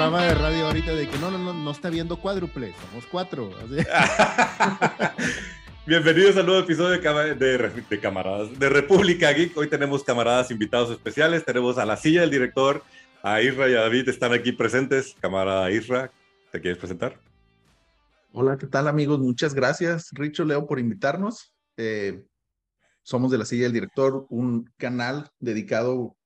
[0.00, 3.50] programa de radio ahorita de que no, no, no, no está viendo cuádruple, somos cuatro.
[5.86, 9.54] Bienvenidos al nuevo episodio de, de, Camaradas de República Geek.
[9.58, 11.44] Hoy tenemos camaradas invitados especiales.
[11.44, 12.82] Tenemos a la silla del director,
[13.22, 15.16] a Isra y a David están aquí presentes.
[15.20, 16.10] Camarada Isra,
[16.50, 17.20] ¿te quieres presentar?
[18.32, 19.18] Hola, ¿qué tal amigos?
[19.18, 21.52] Muchas gracias, Richo Leo, por invitarnos.
[21.76, 22.24] Eh,
[23.02, 26.16] somos de la silla del director, un canal dedicado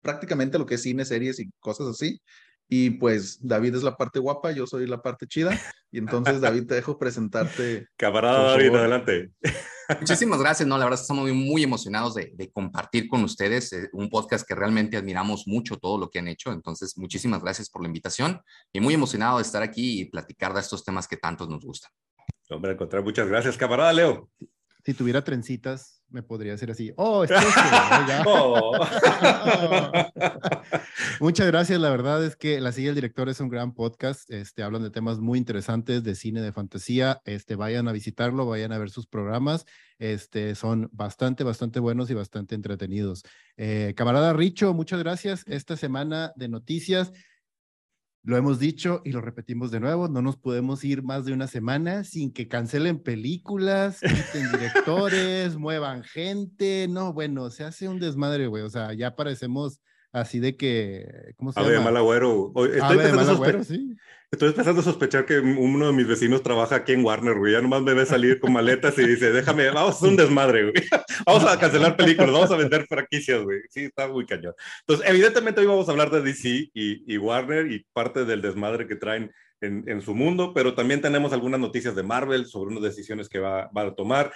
[0.00, 2.22] prácticamente a lo que es cine, series y cosas así.
[2.68, 5.58] Y pues David es la parte guapa, yo soy la parte chida.
[5.90, 7.88] Y entonces David te dejo presentarte.
[7.96, 9.30] Camarada David, adelante.
[10.00, 14.10] Muchísimas gracias, no, la verdad estamos muy, muy emocionados de, compartir con ustedes eh, un
[14.10, 16.52] podcast que realmente admiramos mucho todo lo que han hecho.
[16.52, 18.38] Entonces, muchísimas gracias por la invitación
[18.70, 21.90] y muy emocionado de estar aquí y platicar de estos temas que tantos nos gustan.
[22.50, 24.28] Hombre, encontrar muchas gracias, camarada Leo.
[24.84, 26.92] Si tuviera trencitas, me podría hacer así.
[26.96, 27.30] Oh, es
[28.26, 28.72] oh.
[31.20, 31.80] Muchas gracias.
[31.80, 34.30] La verdad es que La Silla del Director es un gran podcast.
[34.30, 37.20] Este, hablan de temas muy interesantes de cine, de fantasía.
[37.24, 39.66] Este, vayan a visitarlo, vayan a ver sus programas.
[39.98, 43.24] Este, son bastante, bastante buenos y bastante entretenidos.
[43.56, 45.44] Eh, camarada Richo, muchas gracias.
[45.46, 47.12] Esta semana de noticias
[48.28, 51.46] lo hemos dicho y lo repetimos de nuevo, no nos podemos ir más de una
[51.46, 56.88] semana sin que cancelen películas, quiten directores, muevan gente.
[56.90, 58.64] No, bueno, se hace un desmadre, güey.
[58.64, 59.80] O sea, ya parecemos
[60.12, 61.72] así de que, ¿cómo se llama?
[61.72, 62.48] de mal agüero.
[62.48, 63.96] Estoy, de sí.
[64.30, 67.52] estoy empezando a sospechar que uno de mis vecinos trabaja aquí en Warner, güey.
[67.52, 70.70] Ya nomás me ve salir con maletas y dice, déjame, vamos a hacer un desmadre,
[70.70, 70.74] güey.
[71.26, 73.58] Vamos a cancelar películas, vamos a vender franquicias, güey.
[73.70, 74.54] Sí, está muy cañón.
[74.80, 78.94] Entonces, evidentemente hoy vamos a hablar de DC y, Warner y parte del desmadre que
[78.94, 83.28] traen en, en, su mundo, pero también tenemos algunas noticias de Marvel sobre unas decisiones
[83.28, 84.32] que va, va a tomar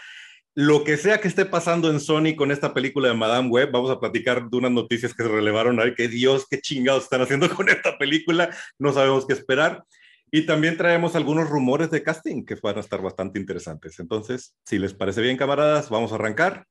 [0.54, 3.90] lo que sea que esté pasando en Sony con esta película de Madame Web, vamos
[3.90, 7.48] a platicar de unas noticias que se relevaron ahí, que Dios, qué chingados están haciendo
[7.54, 9.84] con esta película, no sabemos qué esperar.
[10.30, 14.00] Y también traemos algunos rumores de casting que van a estar bastante interesantes.
[14.00, 16.66] Entonces, si les parece bien, camaradas, vamos a arrancar.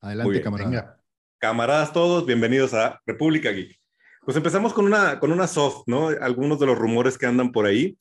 [0.00, 0.96] Adelante, camaradas.
[1.38, 3.78] Camaradas todos, bienvenidos a República Geek.
[4.24, 6.08] Pues empezamos con una, con una soft, ¿no?
[6.08, 7.96] Algunos de los rumores que andan por ahí.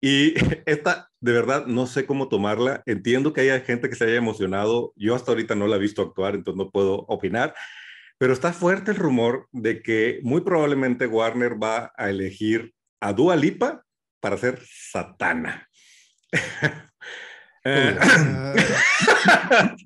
[0.00, 0.34] Y
[0.66, 2.82] esta, de verdad, no sé cómo tomarla.
[2.86, 4.92] Entiendo que haya gente que se haya emocionado.
[4.96, 7.54] Yo hasta ahorita no la he visto actuar, entonces no puedo opinar.
[8.18, 13.36] Pero está fuerte el rumor de que muy probablemente Warner va a elegir a Dua
[13.36, 13.84] Lipa
[14.20, 15.68] para ser Satana.
[17.64, 17.98] Eh,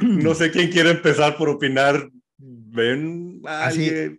[0.00, 2.08] no sé quién quiere empezar por opinar.
[2.38, 4.18] Ven, Así,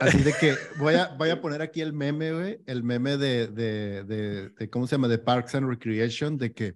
[0.00, 3.46] Así de que voy a, voy a poner aquí el meme, güey, el meme de,
[3.48, 5.08] de, de, ¿cómo se llama?
[5.08, 6.74] De Parks and Recreation, de que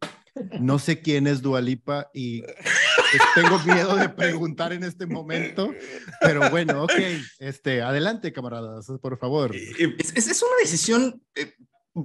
[0.60, 2.42] no sé quién es Dualipa y
[3.34, 5.72] tengo miedo de preguntar en este momento,
[6.20, 6.92] pero bueno, ok,
[7.38, 9.54] este, adelante, camaradas, por favor.
[9.54, 11.54] Es, es una decisión, eh,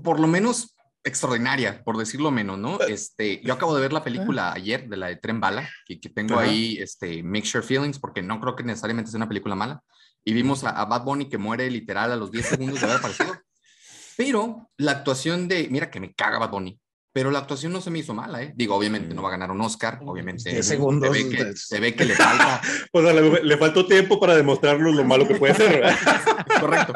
[0.03, 2.79] por lo menos extraordinaria, por decirlo menos, ¿no?
[2.81, 6.09] Este, yo acabo de ver la película ayer de la de Tren Bala, que, que
[6.09, 9.83] tengo ahí, este, Mixture Feelings, porque no creo que necesariamente sea una película mala
[10.23, 13.35] y vimos a, Bad Bunny que muere literal a los 10 segundos de haber aparecido.
[14.17, 16.79] Pero la actuación de, mira que me caga Bad Bunny,
[17.13, 18.53] pero la actuación no se me hizo mala, ¿eh?
[18.55, 20.49] Digo, obviamente no va a ganar un Oscar, obviamente.
[20.49, 21.15] 10 segundos.
[21.15, 22.61] Se ve, que, se ve que le falta.
[22.91, 25.83] pues le, le, faltó tiempo para demostrarnos lo malo que puede ser,
[26.59, 26.93] Correcto.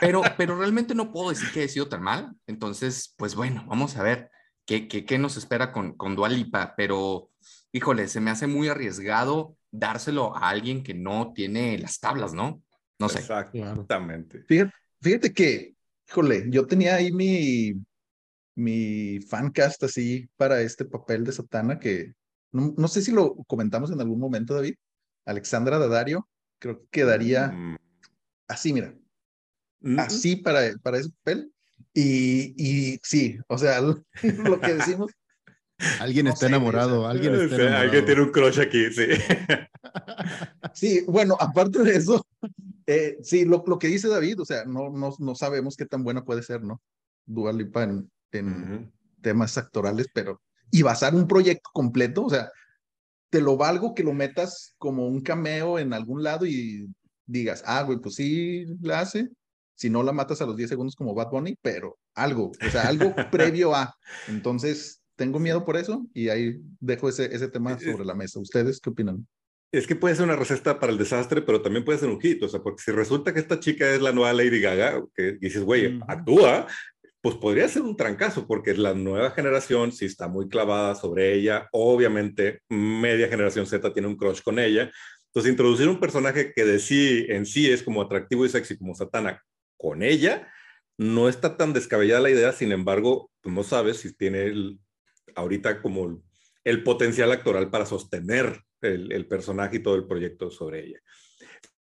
[0.00, 2.32] Pero, pero realmente no puedo decir que haya sido tan mal.
[2.48, 4.30] Entonces, pues bueno, vamos a ver
[4.66, 6.74] qué, qué, qué nos espera con, con Dualipa.
[6.76, 7.30] Pero,
[7.76, 12.62] híjole, se me hace muy arriesgado dárselo a alguien que no tiene las tablas, ¿no?
[12.98, 13.18] No sé.
[13.18, 14.44] Exactamente.
[14.48, 14.72] Fíjate,
[15.02, 15.74] fíjate que,
[16.08, 17.74] híjole, yo tenía ahí mi,
[18.54, 22.14] mi fancast así para este papel de Satana que
[22.52, 24.76] no, sé si lo comentamos en algún momento, David.
[25.26, 26.26] Alexandra Dadario,
[26.58, 27.76] creo que quedaría mm.
[28.48, 28.94] así, mira.
[29.98, 31.52] Así para, para ese papel.
[31.92, 35.12] Y, y sí, o sea, lo que decimos,
[36.00, 37.82] Alguien está enamorado, alguien está enamorado.
[37.82, 39.06] Alguien tiene un crush aquí, sí.
[40.74, 42.26] Sí, bueno, aparte de eso,
[42.86, 46.04] eh, sí, lo, lo, que dice David, o sea, no, no, no sabemos qué tan
[46.04, 46.82] buena puede ser, ¿no?
[47.24, 48.92] Dual Lipa en, en
[49.22, 50.40] temas actorales, pero
[50.70, 52.50] y basar un proyecto completo, o sea,
[53.30, 56.88] te lo valgo que lo metas como un cameo en algún lado y
[57.26, 59.28] digas, ah, güey, pues sí la hace,
[59.74, 62.88] si no la matas a los 10 segundos como Bad Bunny, pero algo, o sea,
[62.88, 63.94] algo previo a.
[64.28, 68.38] Entonces, tengo miedo por eso y ahí dejo ese, ese tema eh, sobre la mesa.
[68.38, 69.26] ¿Ustedes qué opinan?
[69.72, 72.42] Es que puede ser una receta para el desastre, pero también puede ser un hit,
[72.42, 75.64] o sea, porque si resulta que esta chica es la nueva Lady Gaga, que dices,
[75.64, 76.66] güey, actúa,
[77.20, 81.68] pues podría ser un trancazo, porque la nueva generación sí está muy clavada sobre ella,
[81.72, 84.90] obviamente media generación Z tiene un crush con ella,
[85.26, 88.94] entonces introducir un personaje que de sí en sí es como atractivo y sexy como
[88.94, 89.42] Satana
[89.76, 90.48] con ella,
[90.96, 94.78] no está tan descabellada la idea, sin embargo, pues, no sabes si tiene
[95.36, 96.22] ahorita como
[96.64, 101.00] el potencial actoral para sostener el, personaje y todo el proyecto sobre ella.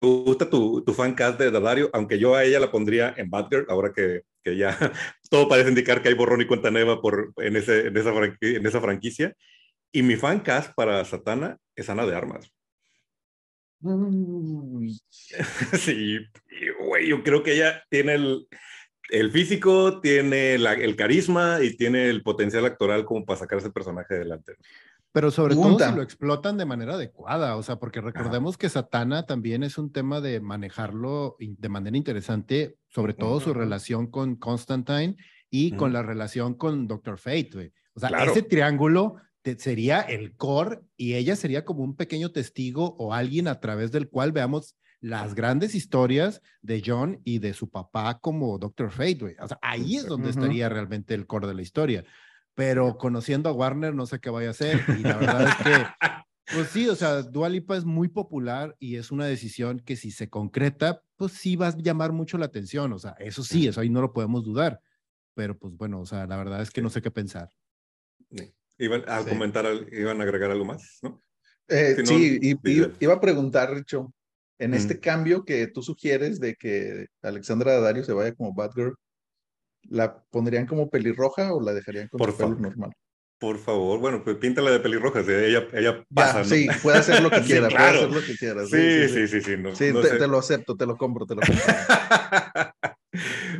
[0.00, 3.30] Me gusta tu, tu fan cast de Dadario, aunque yo a ella la pondría en
[3.30, 4.76] Batgirl, ahora que, que ya
[5.30, 8.66] todo parece indicar que hay borrón y cuenta nueva por, en, ese, en, esa en
[8.66, 9.34] esa franquicia.
[9.90, 12.52] Y mi fan cast para Satana es Ana de Armas.
[15.78, 16.18] Sí,
[16.80, 18.48] güey, yo creo que ella tiene el,
[19.08, 24.14] el físico, tiene el carisma y tiene el potencial actoral como para sacar ese personaje
[24.14, 24.54] adelante.
[25.12, 29.24] Pero sobre todo si lo explotan de manera adecuada, o sea, porque recordemos que Satana
[29.24, 35.16] también es un tema de manejarlo de manera interesante, sobre todo su relación con Constantine
[35.50, 39.16] y con la relación con Doctor Fate, O sea, ese triángulo
[39.56, 44.10] sería el core y ella sería como un pequeño testigo o alguien a través del
[44.10, 49.48] cual veamos las grandes historias de John y de su papá como Doctor Fate, O
[49.48, 52.04] sea, ahí es donde estaría realmente el core de la historia.
[52.54, 54.80] Pero conociendo a Warner, no sé qué vaya a hacer.
[54.98, 55.86] Y la verdad es que,
[56.56, 60.10] pues sí, o sea, Dua Lipa es muy popular y es una decisión que si
[60.10, 62.92] se concreta, pues sí va a llamar mucho la atención.
[62.92, 64.80] O sea, eso sí, eso ahí no lo podemos dudar.
[65.34, 67.48] Pero pues bueno, o sea, la verdad es que no sé qué pensar.
[68.76, 71.22] Iban a comentar, iban a agregar algo más, ¿no?
[71.68, 72.56] Eh, sí, y,
[73.04, 74.12] iba a preguntar, Richo,
[74.58, 78.94] en este cambio que tú sugieres de que Alexandra Dario se vaya como Batgirl,
[79.84, 82.92] ¿la pondrían como pelirroja o la dejarían como pelo normal?
[83.38, 87.40] Por favor, bueno, pues píntala de pelirroja, ella, ella pasa, Sí, puede hacer lo que
[87.46, 88.66] quiera, puede hacer lo que quiera.
[88.66, 89.56] Sí, sí, sí, sí.
[89.74, 91.64] Sí, te, lo acepto, te lo compro, te lo compro.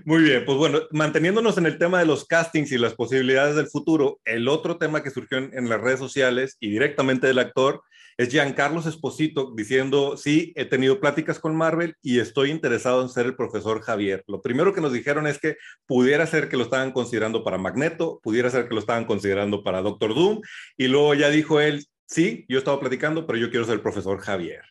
[0.05, 3.69] Muy bien, pues bueno, manteniéndonos en el tema de los castings y las posibilidades del
[3.69, 7.83] futuro, el otro tema que surgió en, las redes sociales y directamente del actor
[8.19, 13.27] es Giancarlo Esposito diciendo, sí, he tenido pláticas con Marvel y estoy interesado en ser
[13.27, 14.25] el profesor Javier.
[14.27, 15.57] Lo primero que nos dijeron es que
[15.87, 19.83] pudiera ser que lo estaban considerando para Magneto, pudiera ser que lo estaban considerando para
[19.83, 20.41] Doctor Doom,
[20.77, 24.19] y luego ya dijo él, sí, yo estaba platicando, pero yo quiero ser el profesor
[24.19, 24.65] Javier.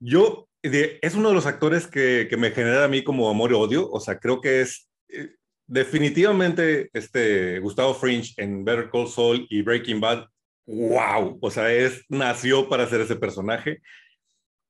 [0.00, 3.88] Yo es uno de los actores que, me genera a mí como amor y odio.
[3.90, 5.34] O sea, creo que es eh,
[5.66, 10.26] definitivamente este Gustavo Fringe en Better Call Saul y Breaking Bad.
[10.68, 11.38] ¡Wow!
[11.40, 13.80] O sea, es, nació para ser ese personaje.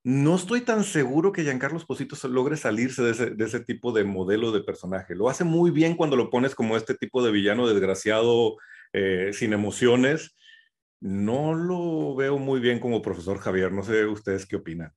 [0.05, 4.63] No estoy tan seguro que Giancarlo Esposito logre salirse de ese, tipo de modelo de
[4.63, 5.17] personaje.
[5.17, 8.59] Lo hace muy bien cuando lo pones como este tipo de villano desgraciado,
[8.93, 10.37] eh, sin emociones.
[11.01, 13.73] No lo veo muy bien como profesor Javier.
[13.73, 14.93] No sé ustedes qué opinan.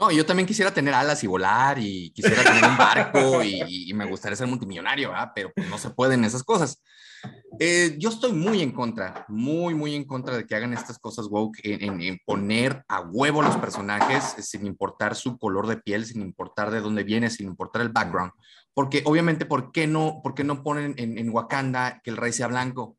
[0.00, 4.06] No, yo también quisiera tener alas y volar y quisiera tener un barco y, me
[4.06, 5.32] gustaría ser multimillonario, ¿verdad?
[5.34, 6.82] pero pues, no se pueden esas cosas.
[7.58, 11.26] Eh, yo estoy muy en contra, muy, muy en contra de que hagan estas cosas
[11.26, 16.22] woke, en, poner a huevo los personajes eh, sin importar su color de piel, sin
[16.22, 18.32] importar de dónde viene, sin importar el background.
[18.72, 22.32] Porque obviamente, ¿por qué no, por qué no ponen en, en Wakanda que el rey
[22.32, 22.96] sea blanco?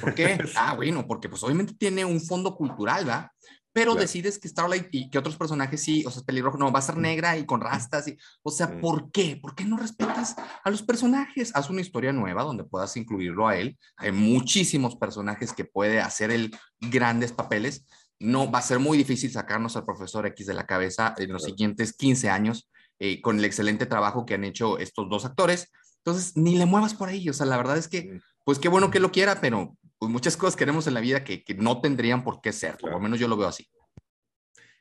[0.00, 0.38] ¿Por qué?
[0.56, 3.30] Ah, bueno, porque pues obviamente tiene un fondo cultural, ¿verdad?
[3.78, 6.80] Pero decides que Starlight y que otros personajes sí, o sea, es pelirrojo, no, va
[6.80, 9.38] a ser negra y con rastas, y, o sea, ¿por qué?
[9.40, 10.34] ¿Por qué no respetas
[10.64, 11.52] a los personajes?
[11.54, 13.78] Haz una historia nueva donde puedas incluirlo a él.
[13.96, 17.86] Hay muchísimos personajes que puede hacer él grandes papeles.
[18.18, 21.44] No, va a ser muy difícil sacarnos al profesor X de la cabeza en los
[21.44, 22.68] siguientes 15 años
[22.98, 25.70] eh, con el excelente trabajo que han hecho estos dos actores.
[25.98, 27.28] Entonces, ni le muevas por ahí.
[27.28, 30.36] O sea, la verdad es que, pues qué bueno que lo quiera, pero pues muchas
[30.36, 33.18] cosas queremos en la vida que, que no tendrían por qué ser, por lo menos
[33.18, 33.68] yo lo veo así.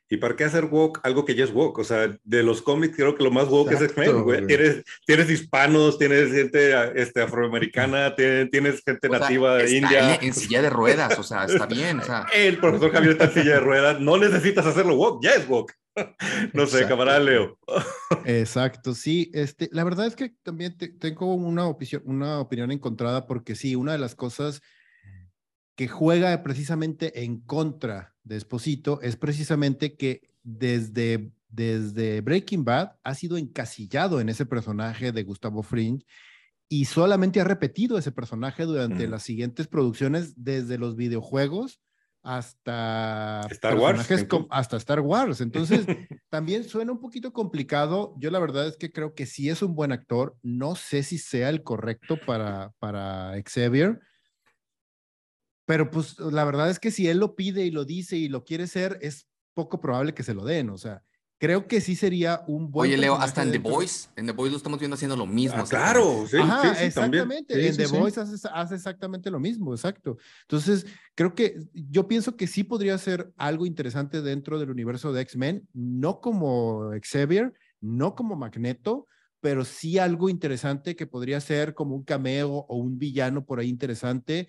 [0.09, 1.79] ¿Y para qué hacer woke algo que ya es woke?
[1.79, 4.47] O sea, de los cómics creo que lo más woke es X-Men, güey.
[4.47, 10.15] Tienes, tienes hispanos, tienes gente este, afroamericana, tienes, tienes gente nativa de India.
[10.15, 11.99] En, silla de ruedas, o sea, está bien.
[11.99, 12.25] O sea.
[12.33, 15.73] El profesor Javier está en silla de ruedas, no necesitas hacerlo woke, ya es woke.
[16.53, 17.57] No sé, camarada Leo.
[18.23, 19.31] Exacto, sí.
[19.33, 23.93] Este, la verdad es que también tengo una opinión, una opinión encontrada porque sí, una
[23.93, 24.61] de las cosas
[25.77, 33.13] que juega precisamente en contra de Esposito es precisamente que desde, desde Breaking Bad ha
[33.13, 36.01] sido encasillado en ese personaje de Gustavo Fring
[36.67, 41.79] y solamente ha repetido ese personaje durante las siguientes producciones desde los videojuegos
[42.23, 44.09] hasta Star Wars.
[44.49, 45.41] hasta Star Wars.
[45.41, 45.85] Entonces,
[46.29, 48.15] también suena un poquito complicado.
[48.17, 50.35] Yo la verdad es que creo que sí es un buen actor.
[50.41, 54.01] No sé si sea el correcto para, para Xavier.
[55.67, 58.45] Pero pues la verdad es que si él lo pide y lo dice y lo
[58.45, 60.69] quiere ser, es poco probable que se lo den.
[60.69, 61.03] O sea,
[61.37, 62.89] creo que sí sería un buen.
[62.89, 65.57] Oye, Leo, hasta en The Voice, en The Voice lo estamos viendo haciendo lo mismo.
[65.59, 67.67] Ah, claro, sí, sí, exactamente.
[67.67, 70.17] en The Voice hace, hace, exactamente lo mismo, exacto.
[70.43, 75.21] Entonces, creo que yo pienso que sí podría ser algo interesante dentro del universo de
[75.23, 79.05] X-Men, no como Xavier, no como Magneto,
[79.41, 83.67] pero sí algo interesante que podría ser como un cameo o un villano por ahí
[83.67, 84.47] interesante,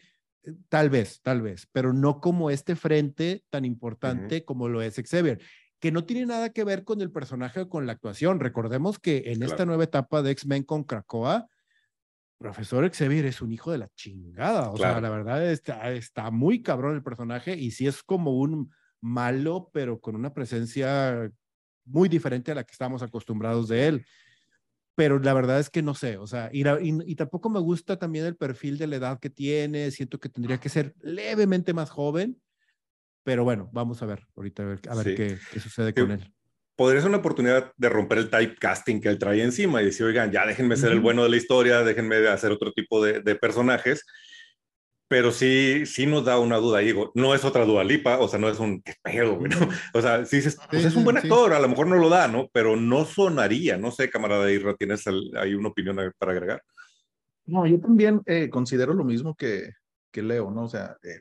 [0.69, 5.41] tal vez, tal vez, pero no como este frente tan importante como lo es Xavier,
[5.81, 8.41] que no tiene nada que ver con el personaje o con la actuación.
[8.41, 11.47] Recordemos que en esta nueva etapa de X-Men con Krakoa,
[12.39, 14.71] Profesor Xavier es un hijo de la chingada.
[14.71, 18.73] O sea, la verdad está, está muy cabrón el personaje y sí es como un
[19.01, 21.31] malo, pero con una presencia
[21.85, 24.07] muy diferente a la que estamos acostumbrados de él.
[24.99, 28.25] Pero la verdad es que no sé, o sea, y, y, tampoco me gusta también
[28.25, 32.43] el perfil de la edad que tiene, siento que tendría que ser levemente más joven,
[33.23, 34.81] pero bueno, vamos a ver ahorita a ver,
[35.15, 36.35] qué, qué, sucede con él.
[36.75, 40.33] Podría ser una oportunidad de romper el typecasting que él trae encima y decir, oigan,
[40.33, 44.05] ya déjenme ser el bueno de la historia, déjenme hacer otro tipo de, de personajes
[45.09, 48.49] pero sí, sí nos da una duda, digo, no es otra Lipa, o sea, no
[48.49, 49.39] es un qué pedo,
[49.95, 52.49] O sea, sí, pues es un buen actor, a lo mejor no lo da, ¿no?
[52.53, 55.05] Pero no sonaría, no sé, camarada Irra, ¿tienes
[55.37, 56.63] ahí una opinión para agregar?
[57.47, 59.71] No, yo también eh, considero lo mismo que,
[60.11, 60.65] que Leo, ¿no?
[60.65, 61.21] O sea, eh,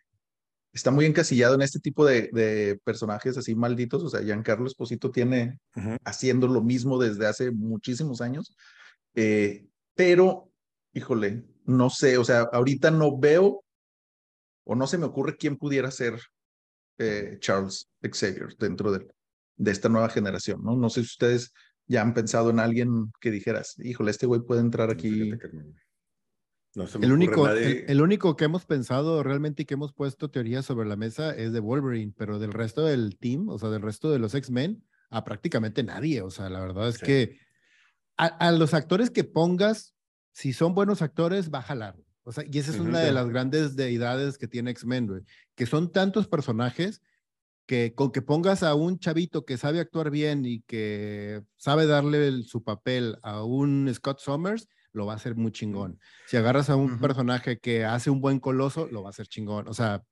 [0.74, 5.12] está muy encasillado en este tipo de, de, personajes así malditos, o sea, Giancarlo Esposito
[5.12, 5.58] tiene
[6.03, 8.56] haciendo lo mismo desde hace muchísimos años,
[9.15, 9.65] eh,
[9.96, 10.51] pero,
[10.94, 13.63] híjole, no sé, o sea, ahorita no veo
[14.67, 16.19] o no se me ocurre quién pudiera ser
[16.97, 19.07] eh, Charles Xavier dentro de,
[19.55, 20.75] de, esta nueva generación, ¿no?
[20.75, 21.53] No sé si ustedes
[21.88, 25.31] ya han pensado en alguien que dijeras, híjole, este güey puede entrar aquí.
[27.01, 30.97] el, único, el, único que hemos pensado realmente y que hemos puesto teorías sobre la
[30.97, 34.36] mesa es de Wolverine, pero del resto del team, o sea, del resto de los
[34.36, 36.21] X-Men, a prácticamente nadie.
[36.21, 37.39] O sea, la verdad es que
[38.17, 39.95] a, a, los actores que pongas,
[40.33, 41.95] si son buenos actores, va a jalar.
[42.27, 45.93] O sea, y esa es una de las grandes deidades que tiene X-Men, que son
[45.93, 47.01] tantos personajes
[47.65, 52.43] que con que pongas a un chavito que sabe actuar bien y que sabe darle
[52.43, 56.01] su papel a un Scott Summers, lo va a hacer muy chingón.
[56.25, 59.69] Si agarras a un personaje que hace un buen coloso, lo va a hacer chingón.
[59.69, 60.03] O sea,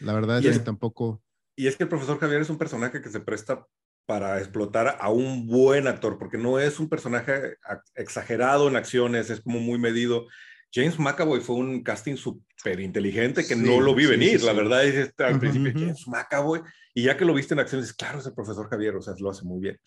[0.00, 1.22] la verdad es, que tampoco...
[1.56, 3.66] Y es que el profesor Javier es un personaje que se presta
[4.06, 7.58] para explotar a un buen actor, porque no es un personaje
[7.94, 10.26] exagerado en acciones, es como muy medido.
[10.72, 15.12] James McAvoy fue un casting súper inteligente que no lo vi venir, la verdad es
[15.18, 16.60] al principio James McAvoy,
[16.94, 19.14] y ya que lo viste en acción, dices, claro, es el profesor Javier, o sea,
[19.18, 19.78] lo hace muy bien.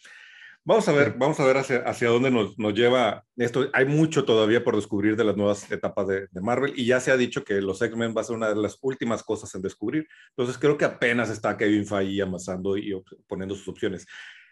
[0.63, 3.67] Vamos a ver, vamos a ver hacia, hacia dónde nos, nos, lleva esto.
[3.73, 7.09] Hay mucho todavía por descubrir de las nuevas etapas de, de, Marvel y ya se
[7.09, 10.07] ha dicho que los X-Men va a ser una de las últimas cosas en descubrir.
[10.29, 12.93] Entonces creo que apenas está Kevin Feige amasando y
[13.27, 14.05] poniendo sus opciones.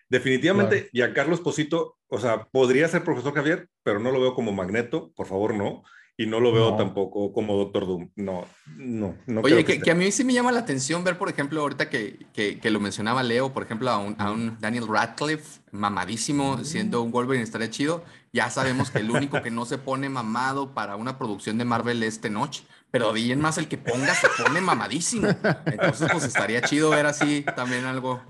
[0.09, 1.13] Definitivamente, claro.
[1.13, 5.27] Carlos Posito, o sea, podría ser profesor Javier, pero no lo veo como Magneto, por
[5.27, 5.83] favor, no.
[6.19, 8.09] Y no lo veo tampoco como Doctor Doom.
[8.17, 8.45] No,
[8.75, 9.39] no, no.
[9.39, 12.27] Oye, que, que, a mí sí me llama la atención ver, por ejemplo, ahorita que,
[12.33, 16.65] que, que lo mencionaba Leo, por ejemplo, a un, a un Daniel Radcliffe, mamadísimo, mm.
[16.65, 18.03] siendo un Wolverine, estaría chido.
[18.33, 22.03] Ya sabemos que el único que no se pone mamado para una producción de Marvel
[22.03, 25.29] es Tenoch, pero bien más el que ponga se pone mamadísimo.
[25.67, 28.21] Entonces, pues estaría chido ver así también algo.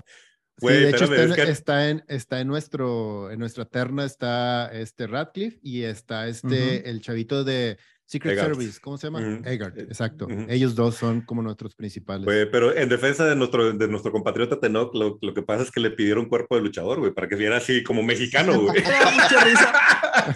[0.60, 1.42] Sí, de hecho está, en, que...
[1.42, 6.50] está, en, está en, nuestro, en nuestra terna está este Radcliffe y está este, uh
[6.52, 6.82] -huh.
[6.84, 7.78] el chavito de
[8.10, 8.36] Secret.
[8.40, 9.20] Service, ¿cómo se llama?
[9.20, 9.88] Uh -huh.
[9.88, 10.26] Exacto.
[10.26, 10.46] Uh -huh.
[10.48, 12.26] Ellos dos son como nuestros principales.
[12.50, 15.78] Pero en defensa de nuestro, de nuestro compatriota Tenoch, lo, lo, que pasa es que
[15.78, 18.82] le pidieron cuerpo de luchador, güey, para que viera así como mexicano, güey.
[19.14, 19.72] mucha risa.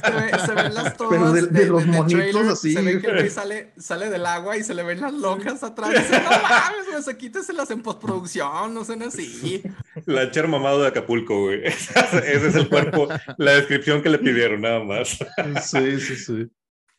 [0.05, 2.73] Se, ve, se, ven las tomas pero de, de, de los de monitos trailer, así.
[2.75, 5.91] Se ve que el sale, sale del agua y se le ven las lonjas atrás.
[5.91, 9.62] Y dice, no mames, güey, se quíteselas en postproducción, no sean así.
[10.07, 11.64] Lancher mamado de Acapulco, güey.
[11.67, 15.19] Ese es el cuerpo, la descripción que le pidieron, nada más.
[15.62, 16.47] Sí, sí, sí.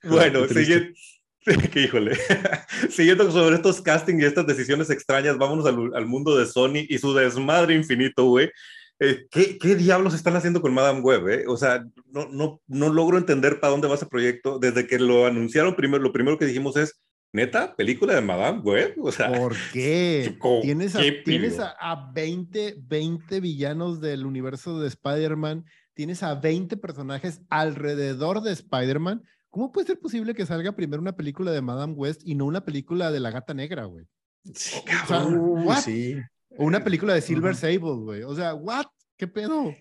[0.03, 0.93] Bueno, sigue,
[1.71, 2.17] que híjole.
[2.89, 6.97] Siguiendo sobre estos castings y estas decisiones extrañas, vámonos al, al mundo de Sony y
[6.97, 8.51] su desmadre infinito, güey.
[8.99, 11.27] Eh, ¿qué, ¿qué, diablos están haciendo con Madame Web?
[11.27, 11.43] Eh?
[11.47, 14.59] O sea, no, no, no logro entender para dónde va ese proyecto.
[14.59, 17.01] Desde que lo anunciaron primero, lo primero que dijimos es,
[17.33, 17.75] ¿neta?
[17.75, 18.95] ¿Película de Madame Web?
[19.01, 20.37] O sea, ¿por qué?
[20.61, 26.77] ¿Tienes, a, tienes a, a, 20, 20 villanos del universo de Spider-Man, tienes a 20
[26.77, 29.23] personajes alrededor de Spider-Man
[29.55, 32.65] ¿Cómo puede ser posible que salga primero una película de Madame West y no una
[32.65, 34.05] película de la gata negra, güey?
[34.53, 35.65] Sí, cabrón.
[35.65, 36.17] O sea, sí.
[36.57, 37.59] O una película de Silver uh -huh.
[37.59, 38.23] Sable, güey.
[38.23, 38.85] O sea, ¿what?
[39.17, 39.73] ¿Qué pedo?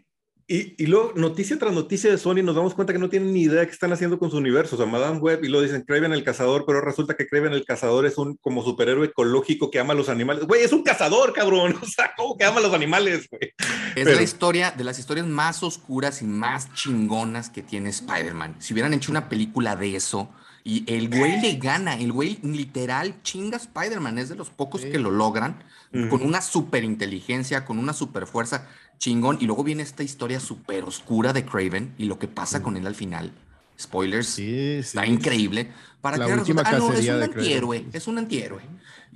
[0.47, 3.45] Y, y, luego, noticia tras noticia de Sony, nos damos cuenta que no tienen ni
[3.45, 4.77] idea de qué están haciendo con su universo.
[4.77, 7.65] O sea, Madame Web, y lo dicen, Kraven el cazador, pero resulta que Kraven el
[7.65, 10.45] cazador es un como superhéroe ecológico que ama a los animales.
[10.45, 11.75] Güey, es un cazador, cabrón.
[11.83, 13.55] O sea, ¿cómo que ama a los animales, güey?
[13.97, 14.17] Es pero...
[14.17, 18.57] la historia de las historias más oscuras y más chingonas que tiene Spider-Man.
[18.59, 20.31] Si hubieran hecho una película de eso,
[20.67, 24.99] Y el güey le gana, el güey literal chinga Spider-Man, es de los pocos que
[24.99, 25.63] lo logran,
[26.09, 28.67] con una super inteligencia, con una super fuerza
[28.97, 29.37] chingón.
[29.43, 32.87] Y luego viene esta historia súper oscura de Craven y lo que pasa con él
[32.87, 33.31] al final.
[33.79, 35.71] Spoilers, está increíble.
[36.01, 38.63] Para la última ah, no, es un antihéroe, es un antihéroe.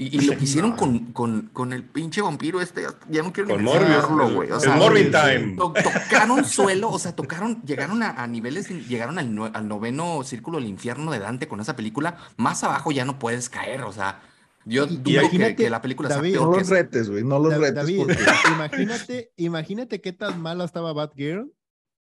[0.00, 3.64] Y, lo que hicieron con, con, con, el pinche vampiro este, ya no quiero ni
[3.64, 4.48] mencionarlo, güey.
[4.52, 5.56] O sea, Morbid Time.
[5.56, 11.10] tocaron suelo, o sea, tocaron, llegaron a, niveles, llegaron al, al, noveno círculo del infierno
[11.10, 12.16] de Dante con esa película.
[12.36, 14.22] Más abajo ya no puedes caer, o sea.
[14.64, 17.74] Yo dudo que, que, la película David, sea No los retes, güey, no los retes.
[17.74, 18.06] David,
[18.54, 21.50] imagínate, imagínate qué tan mala estaba Batgirl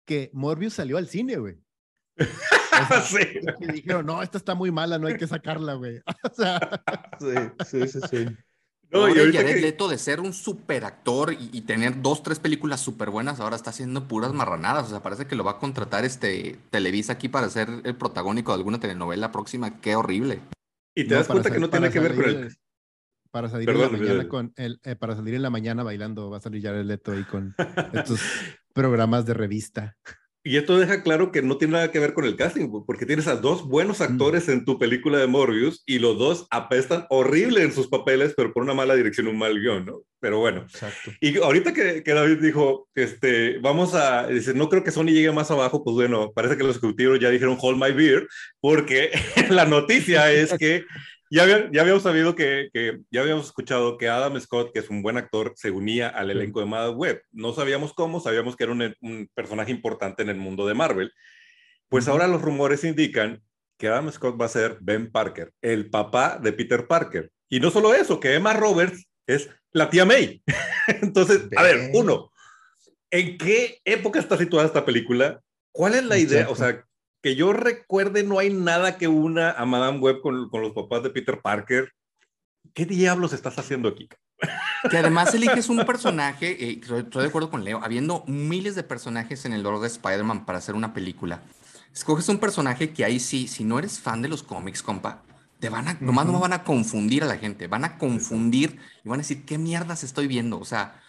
[0.03, 1.64] que Morbius salió al cine, güey.
[3.05, 3.39] sí.
[3.59, 6.01] Y dijeron, no, esta está muy mala, no hay que sacarla, güey.
[6.23, 6.59] o sea.
[7.19, 8.25] Sí, sí, sí, sí.
[8.91, 13.09] No, y Jared Leto de ser un super actor y, tener dos, tres películas súper
[13.09, 14.85] buenas, ahora está haciendo puras marranadas.
[14.85, 18.51] O sea, parece que lo va a contratar este Televisa aquí para ser el protagónico
[18.51, 19.81] de alguna telenovela próxima.
[19.81, 20.39] Qué horrible.
[20.95, 22.55] Y te das cuenta que no tiene que ver con el.
[23.31, 26.37] Para salir en la mañana con el, eh, para salir en la mañana bailando, va
[26.37, 27.53] a salir Jared Leto ahí con
[27.93, 28.21] estos
[28.73, 29.97] programas de revista.
[30.47, 33.25] Y esto deja claro que no tiene nada que ver con el casting, porque tienes
[33.25, 37.73] a dos buenos actores en tu película de Morbius y los dos apestan horrible en
[37.73, 40.03] sus papeles, pero por una mala dirección, un mal guion, ¿no?
[40.19, 40.61] Pero bueno.
[40.61, 41.11] Exacto.
[41.19, 45.31] Y ahorita que, que, David dijo, este, vamos a, dice, no creo que Sony llegue
[45.31, 48.27] más abajo, pues bueno, parece que los ejecutivos ya dijeron hold my beer,
[48.61, 49.09] porque
[49.49, 50.85] la noticia es que
[51.35, 52.69] ya, habíamos sabido que,
[53.11, 56.61] ya habíamos escuchado que Adam Scott, que es un buen actor, se unía al elenco
[56.61, 57.21] de Mad Web.
[57.31, 61.11] No sabíamos cómo, sabíamos que era un, personaje importante en el mundo de Marvel.
[61.89, 63.43] Pues ahora los rumores indican
[63.77, 67.29] que Adam Scott va a ser Ben Parker, el papá de Peter Parker.
[67.49, 70.41] Y no solo eso, que Emma Roberts es la tía May.
[70.87, 72.31] Entonces, a ver, uno,
[73.11, 75.41] ¿en qué época está situada esta película?
[75.73, 76.49] ¿Cuál es la idea?
[76.49, 76.85] O sea,
[77.25, 81.01] que yo recuerde, no hay nada que una a Madame Web con, con los papás
[81.01, 81.91] de Peter Parker.
[82.75, 84.07] ¿Qué diablos estás haciendo aquí?
[84.91, 89.43] Que además eliges un personaje, eh, estoy de acuerdo con Leo, habiendo miles de personajes
[89.45, 91.41] en el lore de Spider-Man para hacer una película.
[91.91, 95.23] Escoges un personaje que ahí sí, si no eres fan de los cómics, compa,
[95.59, 99.09] te van a, nomás no van a confundir a la gente, van a confundir y
[99.09, 100.59] van a decir, ¿qué mierdas estoy viendo?
[100.59, 101.01] O sea,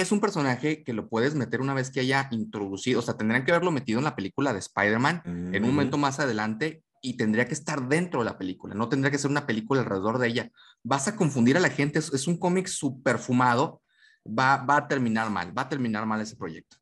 [0.00, 3.44] es un personaje que lo puedes meter una vez que haya introducido, o sea, tendrían
[3.44, 7.46] que haberlo metido en la película de Spider-Man en un momento más adelante y tendría
[7.46, 10.50] que estar dentro de la película, no tendría que ser una película alrededor de ella.
[10.82, 13.82] Vas a confundir a la gente, es, un cómic súper fumado,
[14.26, 16.78] va, va a terminar mal, va a terminar mal ese proyecto.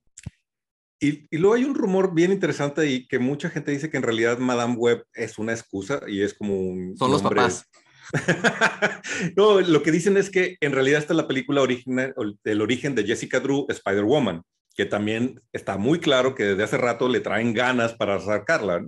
[1.00, 4.02] Y, y, luego hay un rumor bien interesante y que mucha gente dice que en
[4.02, 6.96] realidad Madame Web es una excusa y es como un...
[6.96, 7.64] Son los papás.
[9.36, 12.94] no, lo que dicen es que en realidad esta es la película original, del origen
[12.94, 14.42] de Jessica Drew, Spider-Woman,
[14.74, 18.84] que también está muy claro que desde hace rato le traen ganas para sacarla.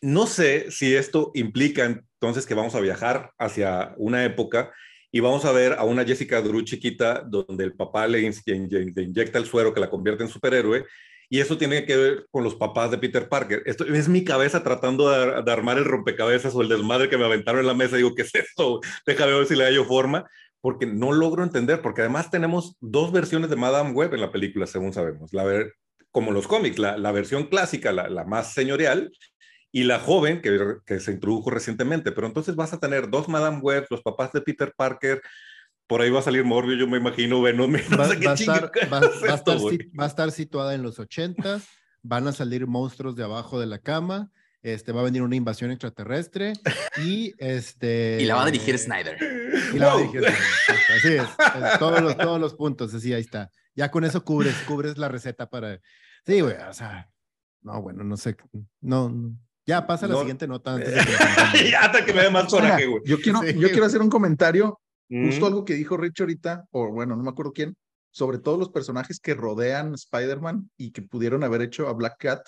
[0.00, 4.72] No sé si esto implica entonces que vamos a viajar hacia una época
[5.10, 9.46] y vamos a ver a una Jessica Drew chiquita donde el papá le inyecta el
[9.46, 10.84] suero que la convierte en superhéroe
[11.28, 13.62] y eso tiene que ver con los papás de Peter Parker.
[13.66, 17.60] Esto es mi cabeza tratando de, armar el rompecabezas o el desmadre que me aventaron
[17.60, 17.96] en la mesa.
[17.96, 18.80] Digo, ¿qué es esto?
[19.06, 20.28] Déjame ver si le hallo forma,
[20.60, 24.66] porque no logro entender, porque además tenemos dos versiones de Madame Web en la película,
[24.66, 25.32] según sabemos.
[25.32, 25.74] La ver,
[26.10, 29.10] como los cómics, la, versión clásica, la, la, más señorial,
[29.72, 32.12] y la joven que, que se introdujo recientemente.
[32.12, 35.20] Pero entonces vas a tener dos Madame Web, los papás de Peter Parker,
[35.86, 37.72] por ahí va a salir Morbius, yo me imagino, Venom.
[37.90, 40.98] No va, sé qué va, estar, va, va, estar, va, a estar, situada en los
[40.98, 41.60] 80,
[42.02, 44.30] van a salir monstruos de abajo de la cama,
[44.62, 46.54] este, va a venir una invasión extraterrestre
[47.04, 48.18] y este...
[48.20, 49.18] Y la va a dirigir Snyder.
[49.74, 50.38] Y la va a dirigir Snyder.
[50.96, 53.50] Así es, todos, los, todos los puntos, así ahí está.
[53.74, 55.80] Ya con eso cubres, cubres la receta para...
[56.24, 57.10] Sí, güey, o sea,
[57.60, 58.36] no, bueno, no sé,
[58.80, 59.36] no, no.
[59.66, 61.00] Ya pasa la siguiente nota antes de
[61.52, 61.70] que...
[61.70, 63.02] ya hasta que me dé más coraje, güey.
[63.06, 63.54] Yo quiero, sí.
[63.58, 67.30] yo quiero hacer un comentario Justo algo que dijo Rich ahorita, o bueno, no me
[67.30, 67.76] acuerdo quién,
[68.10, 72.46] sobre todos los personajes que rodean Spider-Man y que pudieron haber hecho a Black Cat.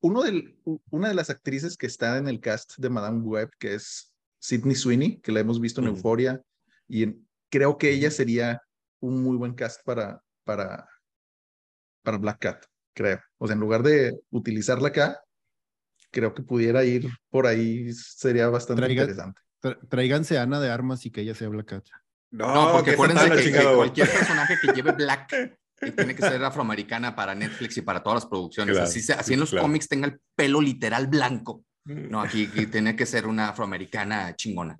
[0.00, 0.58] Uno del,
[0.90, 4.74] una de las actrices que está en el cast de Madame Web, que es Sidney
[4.74, 6.40] Sweeney, que la hemos visto en Euphoria,
[6.86, 7.16] y
[7.50, 8.62] creo que ella sería
[9.00, 10.88] un muy buen cast para, para,
[12.02, 12.64] para Black Cat,
[12.94, 13.20] creo.
[13.38, 15.20] O sea, en lugar de utilizarla acá,
[16.10, 19.40] creo que pudiera ir por ahí, sería bastante interesante.
[19.88, 21.84] Tráiganse a Ana de Armas y que ella sea Black Cat.
[22.30, 27.14] No, porque acuérdense que, que, cualquier personaje que lleve Black eh, tiene que ser afroamericana
[27.14, 28.76] para Netflix y para todas las producciones.
[28.78, 31.64] así, así en los cómics tenga el pelo literal blanco.
[31.84, 32.10] Mm.
[32.10, 34.76] No, aquí, tiene que ser una afroamericana chingona.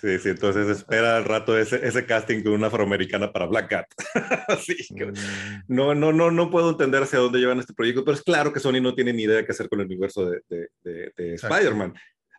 [0.00, 3.86] Sí, sí, entonces espera al rato ese, ese casting con una afroamericana para Black Cat.
[4.66, 5.62] sí, mm.
[5.68, 8.60] no, no, no, no puedo entender hacia dónde llevan este proyecto, pero es claro que
[8.60, 11.94] Sony no tiene ni idea qué hacer con el universo de, de, de, Spider-Man.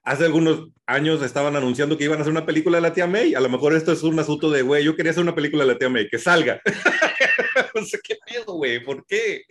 [0.08, 3.36] Hace algunos años estaban anunciando que iban a hacer una película de la tía May.
[3.36, 5.74] A lo mejor esto es un asunto de, güey, yo quería hacer una película de
[5.74, 6.62] la tía May, que salga.
[7.76, 9.44] no sé qué miedo, güey, ¿por qué?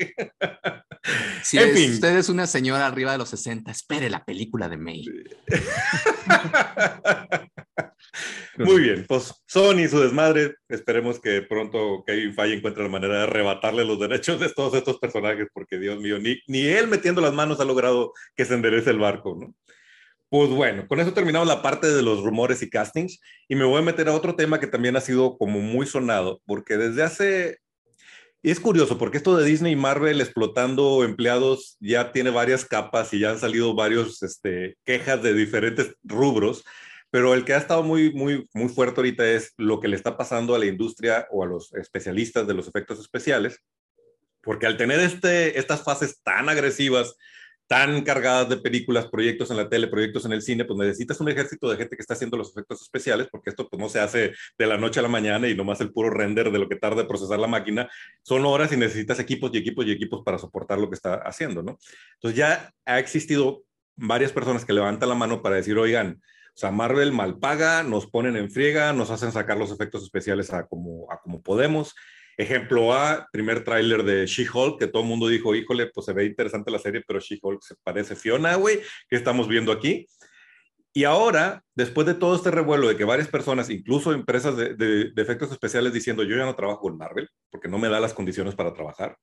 [1.42, 5.04] si usted es una señora arriba de los 60, espere la película de May.
[8.56, 13.18] Muy bien, pues Sony y su desmadre, esperemos que pronto Kevin Feige encuentre la manera
[13.18, 17.20] de arrebatarle los derechos de todos estos personajes, porque Dios mío, ni, ni él metiendo
[17.20, 19.54] las manos ha logrado que se enderece el barco, ¿no?
[20.28, 23.78] Pues bueno, con eso terminamos la parte de los rumores y castings y me voy
[23.78, 27.58] a meter a otro tema que también ha sido como muy sonado, porque desde hace...
[28.42, 33.12] Y es curioso, porque esto de Disney y Marvel explotando empleados ya tiene varias capas
[33.12, 36.64] y ya han salido varios este, quejas de diferentes rubros
[37.10, 40.16] pero el que ha estado muy, muy, muy fuerte ahorita es lo que le está
[40.16, 43.62] pasando a la industria o a los especialistas de los efectos especiales,
[44.42, 47.16] porque al tener este, estas fases tan agresivas,
[47.66, 51.28] tan cargadas de películas, proyectos en la tele, proyectos en el cine, pues necesitas un
[51.28, 54.32] ejército de gente que está haciendo los efectos especiales, porque esto pues no se hace
[54.56, 57.08] de la noche a la mañana y nomás el puro render de lo que tarda
[57.08, 57.88] procesar la máquina,
[58.22, 61.62] son horas y necesitas equipos y equipos y equipos para soportar lo que está haciendo,
[61.62, 61.78] ¿no?
[62.14, 63.64] Entonces ya ha existido
[63.96, 68.06] varias personas que levantan la mano para decir, oigan, o sea, Marvel mal paga, nos
[68.06, 71.06] ponen en friega, nos hacen sacar los efectos especiales a como
[71.42, 71.94] podemos.
[72.36, 76.26] Ejemplo A, primer tráiler de She-Hulk, que todo el mundo dijo, híjole, pues se ve
[76.26, 80.06] interesante la serie, pero She-Hulk se parece Fiona, güey, ¿qué estamos viendo aquí?
[80.92, 85.10] Y ahora, después de todo este revuelo de que varias personas, incluso empresas de, de,
[85.12, 88.14] de, efectos especiales, diciendo yo ya no trabajo con Marvel porque no me da las
[88.14, 89.16] condiciones para trabajar.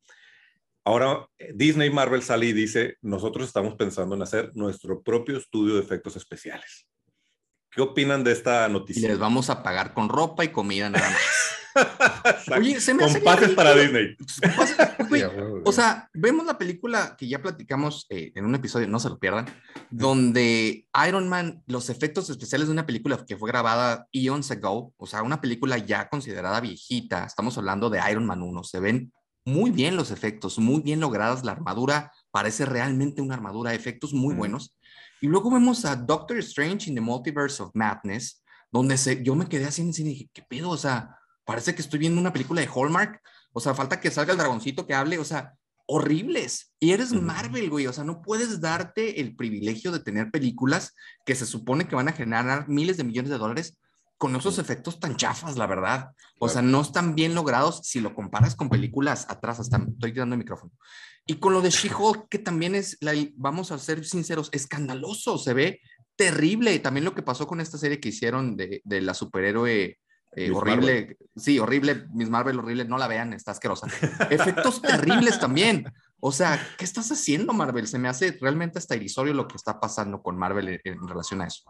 [0.85, 5.81] Ahora Disney Marvel sale y dice, nosotros estamos pensando en hacer nuestro propio estudio de
[5.81, 6.87] efectos especiales.
[7.71, 9.05] ¿Qué opinan de esta noticia?
[9.05, 11.19] Y les vamos a pagar con ropa y comida nada más.
[12.57, 14.15] Oye, se me con pases para Disney.
[15.65, 19.19] o sea, vemos la película que ya platicamos eh, en un episodio, no se lo
[19.19, 19.45] pierdan,
[19.89, 25.07] donde Iron Man, los efectos especiales de una película que fue grabada eons ago, o
[25.07, 29.11] sea, una película ya considerada viejita, estamos hablando de Iron Man 1, se ven
[29.45, 34.33] muy bien los efectos, muy bien logradas, la armadura parece realmente una armadura, efectos muy
[34.33, 34.75] buenos.
[35.21, 39.47] Y luego vemos a Doctor Strange in the Multiverse of Madness, donde se, yo me
[39.47, 40.69] quedé así en el cine y dije, ¿qué pedo?
[40.69, 43.21] O sea, parece que estoy viendo una película de Hallmark.
[43.51, 45.19] O sea, falta que salga el dragoncito que hable.
[45.19, 45.53] O sea,
[45.85, 46.73] horribles.
[46.79, 47.87] Y eres Marvel, güey.
[47.87, 50.93] O sea, no puedes darte el privilegio de tener películas
[51.25, 53.77] que se supone que van a generar miles de millones de dólares
[54.17, 56.11] con esos efectos tan chafas, la verdad.
[56.39, 59.59] O sea, no están bien logrados si lo comparas con películas atrás.
[59.59, 60.71] Hasta estoy tirando el micrófono.
[61.25, 65.53] Y con lo de She-Hulk, que también es, la, vamos a ser sinceros, escandaloso, se
[65.53, 65.81] ve
[66.15, 66.77] terrible.
[66.79, 69.99] También lo que pasó con esta serie que hicieron de, de la superhéroe
[70.35, 73.87] eh, horrible, sí, horrible, Miss Marvel horrible, no la vean, está asquerosa.
[74.29, 75.91] Efectos terribles también.
[76.19, 77.87] O sea, ¿qué estás haciendo, Marvel?
[77.87, 81.47] Se me hace realmente hasta irrisorio lo que está pasando con Marvel en relación a
[81.47, 81.63] eso.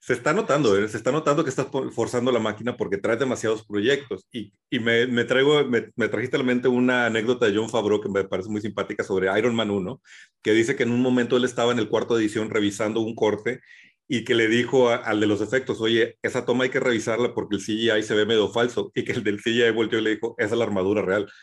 [0.00, 0.88] Se está notando, ¿eh?
[0.88, 4.26] se está notando que estás forzando la máquina porque traes demasiados proyectos.
[4.32, 7.68] Y, y me, me, traigo, me, me, trajiste a la mente una anécdota de John
[7.68, 10.00] Favreau que me parece muy simpática sobre Iron Man 1,
[10.40, 13.16] que dice que en un momento él estaba en el cuarto de edición revisando un
[13.16, 13.60] corte
[14.08, 17.56] y que le dijo al de los efectos, oye, esa toma hay que revisarla porque
[17.56, 18.90] el CGI se ve medio falso.
[18.94, 21.30] Y que el del CGI volteó y le dijo, esa es la armadura real.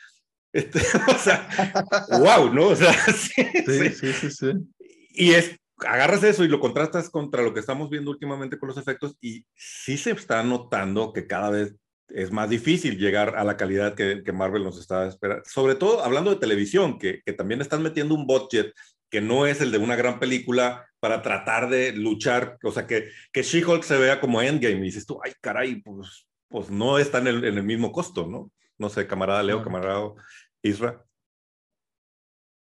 [0.56, 1.50] Este, o sea,
[2.18, 2.68] wow, ¿no?
[2.68, 4.52] O sea, sí, sí, sí, sí, sí.
[5.10, 8.78] Y es agarras eso y lo contrastas contra lo que estamos viendo últimamente con los
[8.78, 11.76] efectos y sí se está notando que cada vez
[12.08, 15.44] es más difícil llegar a la calidad que, que Marvel nos está esperando.
[15.46, 18.74] Sobre todo hablando de televisión, que, que, también están metiendo un budget
[19.16, 23.08] que no es el de una gran película para tratar de luchar, o sea, que,
[23.32, 27.20] que She-Hulk se vea como Endgame y dices tú, ay, caray, pues, pues no está
[27.20, 28.52] en el, en el mismo costo, ¿no?
[28.78, 30.02] No sé, camarada Leo, camarada
[30.62, 31.02] Isra.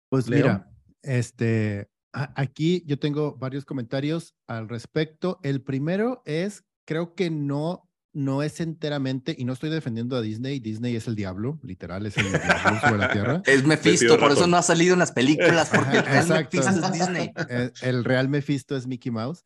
[0.10, 0.70] Pues mira,
[1.02, 5.40] este, Aquí yo tengo varios comentarios al respecto.
[5.42, 10.62] El primero es, creo que no, no es enteramente, y no estoy defendiendo a Disney,
[10.62, 13.42] Disney es el diablo, literal, es el diablo sobre la tierra.
[13.46, 16.92] Es Mephisto, por eso no ha salido en las películas, porque el real Mephisto es
[16.94, 17.32] Disney.
[17.50, 19.44] El, el real Mephisto es Mickey Mouse.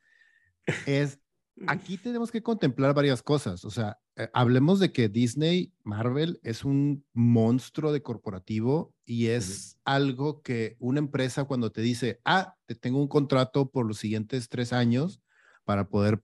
[0.85, 1.19] Es,
[1.65, 3.65] aquí tenemos que contemplar varias cosas.
[3.65, 9.79] O sea, eh, hablemos de que Disney, Marvel, es un monstruo de corporativo y es
[9.83, 14.47] algo que una empresa cuando te dice, ah, te tengo un contrato por los siguientes
[14.47, 15.21] tres años
[15.63, 16.21] para poder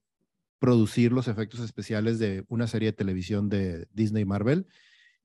[0.60, 4.68] producir los efectos especiales de una serie de televisión de Disney Marvel,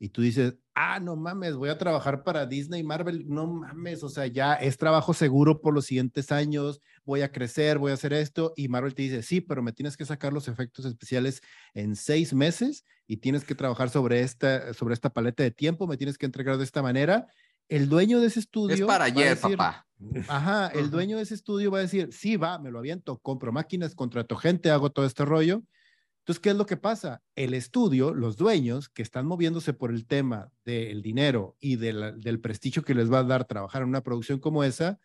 [0.03, 4.09] y tú dices, ah, no mames, voy a trabajar para Disney, Marvel, no mames, o
[4.09, 8.15] sea, ya es trabajo seguro por los siguientes años, voy a crecer, voy a hacer
[8.15, 11.43] esto, y Marvel te dice, sí, pero me tienes que sacar los efectos especiales
[11.75, 15.99] en seis meses y tienes que trabajar sobre esta, sobre esta paleta de tiempo, me
[15.99, 17.27] tienes que entregar de esta manera.
[17.71, 18.75] El dueño de ese estudio.
[18.75, 19.87] Es para ayer, papá.
[20.29, 23.53] Ajá, el dueño de ese estudio va a decir, sí, va, me lo aviento, compro
[23.53, 25.63] máquinas, contrato gente, hago todo este rollo
[26.21, 27.23] entonces, ¿qué es lo que pasa?
[27.35, 32.85] El estudio, los dueños que están moviéndose por el tema del dinero y del prestigio
[32.85, 35.01] que les va a dar trabajar en una producción como esa,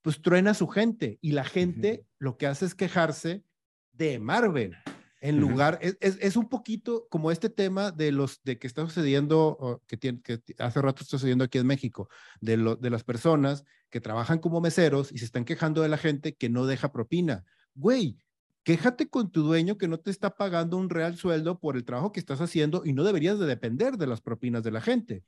[0.00, 3.44] pues truena a su gente y la gente lo que hace es quejarse
[3.92, 4.76] de Marvel.
[5.22, 9.82] En lugar, es, es, un poquito como este tema de los de que está sucediendo,
[9.86, 12.08] que, tiene, que hace rato está sucediendo aquí en México,
[12.40, 15.98] de, lo, de las personas que trabajan como meseros y se están quejando de la
[15.98, 17.44] gente que no deja propina.
[17.74, 18.16] Güey,
[18.62, 22.12] quéjate con tu dueño que no te está pagando un real sueldo por el trabajo
[22.12, 25.22] que estás haciendo y no deberías de depender de las propinas de la gente.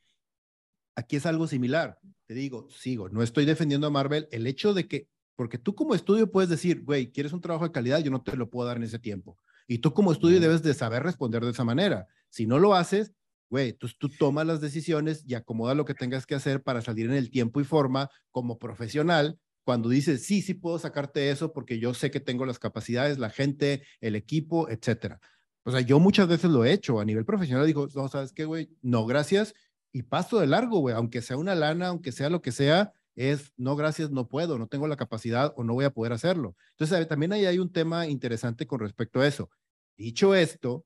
[0.95, 1.99] Aquí es algo similar.
[2.25, 4.27] Te digo, sigo, no estoy defendiendo a Marvel.
[4.31, 7.71] El hecho de que, porque tú como estudio puedes decir, güey, quieres un trabajo de
[7.71, 9.37] calidad, yo no te lo puedo dar en ese tiempo.
[9.67, 12.07] Y tú como estudio debes de saber responder de esa manera.
[12.29, 13.13] Si no lo haces,
[13.49, 17.05] güey, tú, tú tomas las decisiones y acomoda lo que tengas que hacer para salir
[17.05, 21.79] en el tiempo y forma como profesional cuando dices, sí, sí puedo sacarte eso porque
[21.79, 25.19] yo sé que tengo las capacidades, la gente, el equipo, etcétera.
[25.63, 28.45] O sea, yo muchas veces lo he hecho a nivel profesional, digo, no, ¿sabes qué,
[28.45, 28.69] güey?
[28.81, 29.53] No, gracias.
[29.93, 33.53] Y paso de largo, güey, aunque sea una lana, aunque sea lo que sea, es,
[33.57, 36.55] no, gracias, no puedo, no tengo la capacidad o no voy a poder hacerlo.
[36.71, 39.49] Entonces, también ahí hay un tema interesante con respecto a eso.
[39.97, 40.85] Dicho esto,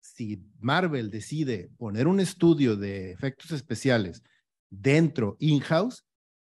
[0.00, 4.22] si Marvel decide poner un estudio de efectos especiales
[4.68, 6.04] dentro in-house,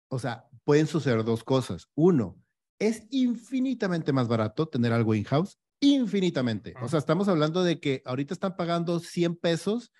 [0.08, 1.88] o sea, pueden suceder dos cosas.
[1.94, 2.40] Uno,
[2.78, 6.74] es infinitamente más barato tener algo in-house, infinitamente.
[6.82, 9.92] O sea, estamos hablando de que ahorita están pagando 100 pesos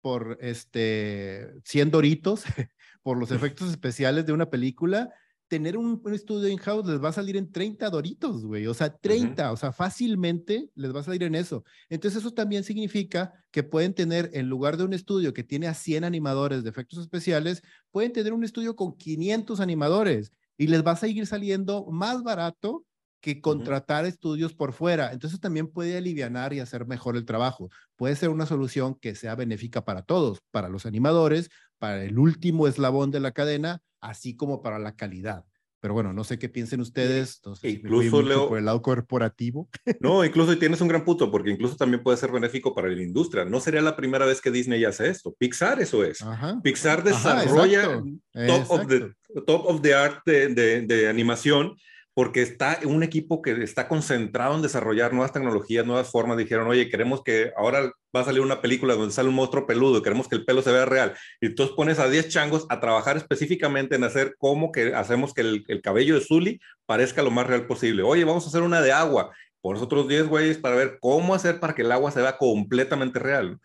[0.00, 2.44] por este 100 doritos
[3.02, 5.10] por los efectos especiales de una película
[5.48, 8.66] tener un, estudio in-house les va a salir en 30 doritos, güey.
[8.66, 11.64] O sea, 30, o sea, fácilmente les va a salir en eso.
[11.88, 15.74] Entonces, eso también significa que pueden tener, en lugar de un estudio que tiene a
[15.74, 20.92] 100 animadores de efectos especiales, pueden tener un estudio con 500 animadores y les va
[20.92, 22.84] a seguir saliendo más barato
[23.20, 25.12] que contratar estudios por fuera.
[25.12, 27.70] Entonces también puede aliviar y hacer mejor el trabajo.
[27.96, 32.66] Puede ser una solución que sea benéfica para todos, para los animadores, para el último
[32.66, 35.44] eslabón de la cadena, así como para la calidad.
[35.80, 37.40] Pero bueno, no sé qué piensen ustedes.
[37.62, 39.68] incluso Leo, por el lado corporativo.
[40.00, 43.44] No, incluso tienes un gran punto, porque incluso también puede ser benéfico para la industria.
[43.44, 45.34] No sería la primera vez que Disney hace esto.
[45.38, 46.18] Pixar eso es.
[46.62, 48.02] Pixar desarrolla
[48.32, 49.12] top, of the,
[49.46, 51.76] top, of the, art de, de, de animación
[52.18, 56.36] porque está un equipo que está concentrado en desarrollar nuevas tecnologías, nuevas formas.
[56.36, 60.02] Dijeron, oye, queremos que ahora va a salir una película donde sale un monstruo peludo,
[60.02, 61.14] queremos que el pelo se vea real.
[61.40, 65.42] Y tú pones a 10 changos a trabajar específicamente en hacer cómo que hacemos que
[65.42, 68.02] el, cabello de Zully parezca lo más real posible.
[68.02, 69.32] Oye, vamos a hacer una de agua.
[69.60, 72.36] Por los otros 10 güeyes para ver cómo hacer para que el agua se vea
[72.36, 73.60] completamente real.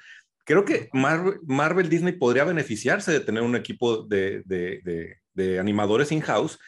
[0.45, 6.59] Creo que Marvel, Disney podría beneficiarse de tener un equipo de, de, de animadores in-house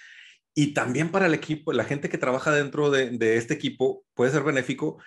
[0.55, 4.43] y también para el equipo, la gente que trabaja dentro de, este equipo puede ser
[4.43, 4.97] benéfico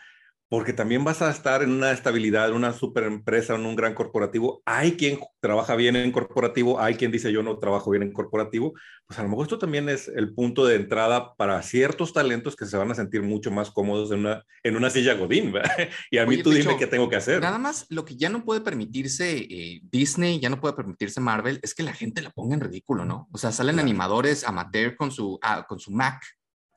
[0.49, 3.95] porque también vas a estar en una estabilidad, en una super empresa, en un gran
[3.95, 4.63] corporativo.
[4.65, 8.73] Hay quien trabaja bien en corporativo, hay quien dice yo no trabajo bien en corporativo.
[9.07, 12.65] Pues a lo mejor esto también es el punto de entrada para ciertos talentos que
[12.65, 15.53] se van a sentir mucho más cómodos en una, en una silla godín.
[16.11, 17.43] Y a mí tú dime qué tengo que hacer.
[17.43, 21.61] Nada más lo que ya no puede permitirse eh, Disney, ya no puede permitirse Marvel,
[21.63, 23.29] es que la gente la ponga en ridículo, ¿no?
[23.33, 26.23] O sea, salen animadores amateur con su, ah, con su Mac.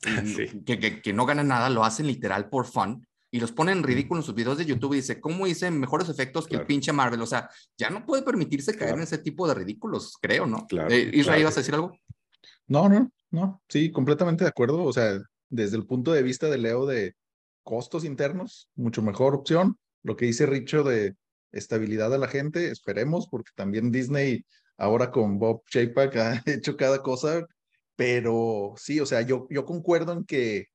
[0.66, 3.84] Que, que, que, no ganan nada, lo hacen literal por fun y los ponen en
[3.84, 6.92] ridículo en sus videos de YouTube y dice, ¿cómo hice mejores efectos que el pinche
[6.92, 7.22] Marvel?
[7.22, 10.68] O sea, ya no puede permitirse caer en ese tipo de ridículos, creo, ¿no?
[10.68, 11.98] Claro, eh, Israel, ¿ibas a decir algo?
[12.68, 14.84] No, no, no, sí, completamente de acuerdo.
[14.84, 15.18] O sea,
[15.50, 17.16] desde el punto de vista de Leo de
[17.64, 19.78] costos internos, mucho mejor opción.
[20.04, 21.16] Lo que dice Richo de
[21.54, 24.46] estabilidad de la gente, esperemos, porque también Disney
[24.78, 27.46] ahora con Bob Chapek ha hecho cada cosa,
[27.96, 30.68] pero sí, o sea, yo, yo concuerdo en que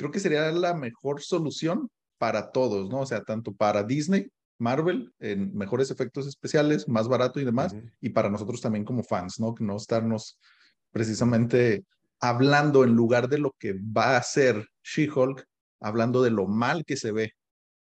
[0.00, 3.00] creo que sería la mejor solución para todos, ¿no?
[3.00, 8.08] O sea, tanto para Disney, Marvel, en mejores efectos especiales, más barato y demás, y
[8.08, 9.54] para nosotros también como fans, ¿no?
[9.54, 10.38] Que no estarnos
[10.90, 11.84] precisamente
[12.18, 15.44] hablando en lugar de lo que va a ser She-Hulk,
[15.80, 17.34] hablando de lo mal que se ve.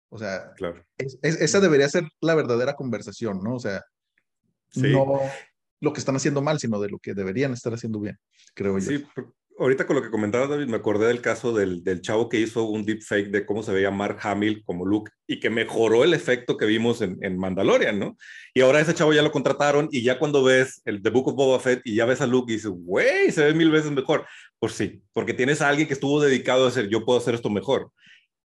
[0.09, 0.83] O sea, claro.
[1.21, 3.57] esa debería ser la verdadera conversación, ¿no?
[3.57, 3.83] O sea,
[4.75, 5.21] no
[5.81, 8.17] lo que están haciendo mal, sino de lo que deberían estar haciendo bien,
[8.55, 8.91] creo yo.
[8.91, 9.07] Sí,
[9.59, 12.65] ahorita con lo que comentabas, David, me acordé del caso del, del, chavo que hizo
[12.65, 16.57] un deepfake de cómo se veía Mark Hamill como Luke y que mejoró el efecto
[16.57, 18.17] que vimos en, en, Mandalorian, ¿no?
[18.55, 21.35] Y ahora ese chavo ya lo contrataron y ya cuando ves el The Book of
[21.35, 24.27] Boba Fett y ya ves a Luke y dices, güey, se ve mil veces mejor.
[24.59, 27.51] Pues sí, porque tienes a alguien que estuvo dedicado a hacer, yo puedo hacer esto
[27.51, 27.91] mejor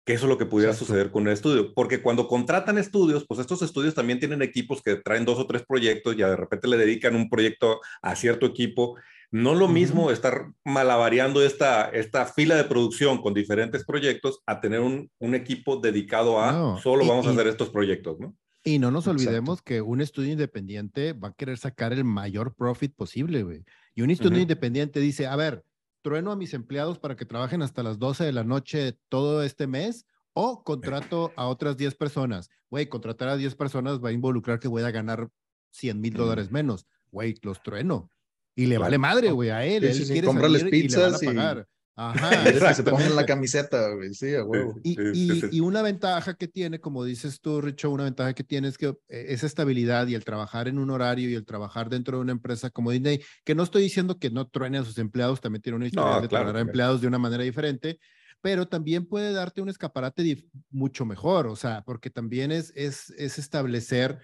[0.07, 3.41] que eso es lo que pudiera suceder con un estudio, porque cuando contratan estudios, pues
[3.41, 6.77] estos estudios también tienen equipos que traen dos o tres proyectos, y de repente le
[6.77, 8.97] dedican un proyecto a cierto equipo.
[9.37, 14.81] No lo mismo estar malavariando esta, esta fila de producción con diferentes proyectos a tener
[14.81, 18.35] un, un equipo dedicado a solo vamos a hacer estos proyectos, ¿no?
[18.65, 22.95] Y no nos olvidemos que un estudio independiente va a querer sacar el mayor profit
[22.97, 23.65] posible, güey.
[23.95, 25.65] Y un estudio independiente dice, a ver,
[26.03, 29.67] trueno a mis empleados para que trabajen hasta las 12 de la noche todo este
[29.67, 32.49] mes o contrato a otras 10 personas.
[32.71, 35.29] Güey, contratar a 10 personas va a involucrar que voy a ganar
[35.71, 36.87] 100 mil dólares menos.
[37.13, 38.11] Güey, los trueno.
[38.57, 39.85] Y le vale madre, güey, a él.
[39.85, 41.69] él quiere comprarles pizzas y, le van a pagar.
[41.99, 44.79] Ajá, que se pongan la camiseta, güey, sí, a huevo.
[44.83, 48.69] Y, y, y, una ventaja que tiene, como dices tú, Richo, una ventaja que tiene
[48.69, 52.19] es que eh, esa estabilidad y el trabajar en un horario y el trabajar dentro
[52.19, 55.41] de una empresa como Disney, que no estoy diciendo que no truene a sus empleados,
[55.41, 57.99] también tiene una historia de tratar a empleados de una manera diferente,
[58.43, 63.39] pero también puede darte un escaparate mucho mejor, o sea, porque también es, es, es
[63.39, 64.19] establecer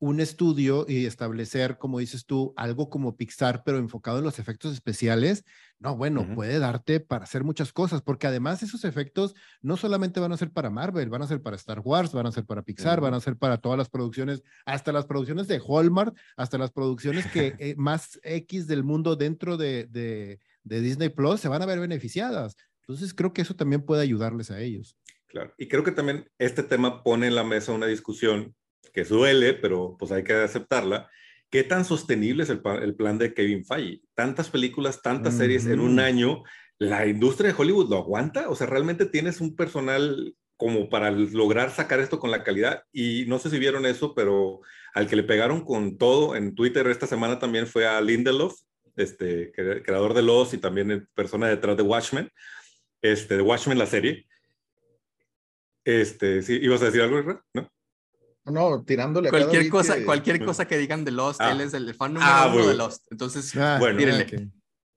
[0.00, 4.72] un estudio y establecer, como dices tú, algo como Pixar, pero enfocado en los efectos
[4.72, 5.44] especiales,
[5.78, 10.32] no, bueno, puede darte para hacer muchas cosas, porque además esos efectos no solamente van
[10.32, 13.02] a ser para Marvel, van a ser para Star Wars, van a ser para Pixar,
[13.02, 17.26] van a ser para todas las producciones, hasta las producciones de Hallmark, hasta las producciones
[17.26, 21.66] que eh, más X del mundo dentro de, de, de Disney Plus se van a
[21.66, 22.56] ver beneficiadas.
[22.80, 24.96] Entonces creo que eso también puede ayudarles a ellos.
[25.26, 28.56] Claro, y creo que también este tema pone en la mesa una discusión
[28.92, 31.10] que duele, pero pues hay que aceptarla.
[31.50, 34.02] ¿Qué tan sostenible es el, plan de Kevin Feige?
[34.14, 36.44] Tantas películas, tantas series en un año,
[36.78, 38.48] ¿la industria de Hollywood lo aguanta?
[38.48, 42.84] O sea, ¿realmente tienes un personal como para lograr sacar esto con la calidad?
[42.92, 44.60] Y no sé si vieron eso, pero
[44.94, 48.54] al que le pegaron con todo en Twitter esta semana también fue a Lindelof,
[48.96, 52.30] este, creador de Los y también persona detrás de Watchmen,
[53.02, 54.26] este, de Watchmen la serie.
[55.84, 56.60] Este, ¿sí?
[56.62, 57.68] ¿Ibas a decir algo, ¿No?
[58.50, 61.52] No, tirándole a cualquier cosa, cualquier cosa que digan de Lost, ah.
[61.52, 63.06] él es el fan número ah, uno de Lost.
[63.10, 64.02] Entonces, ah, bueno,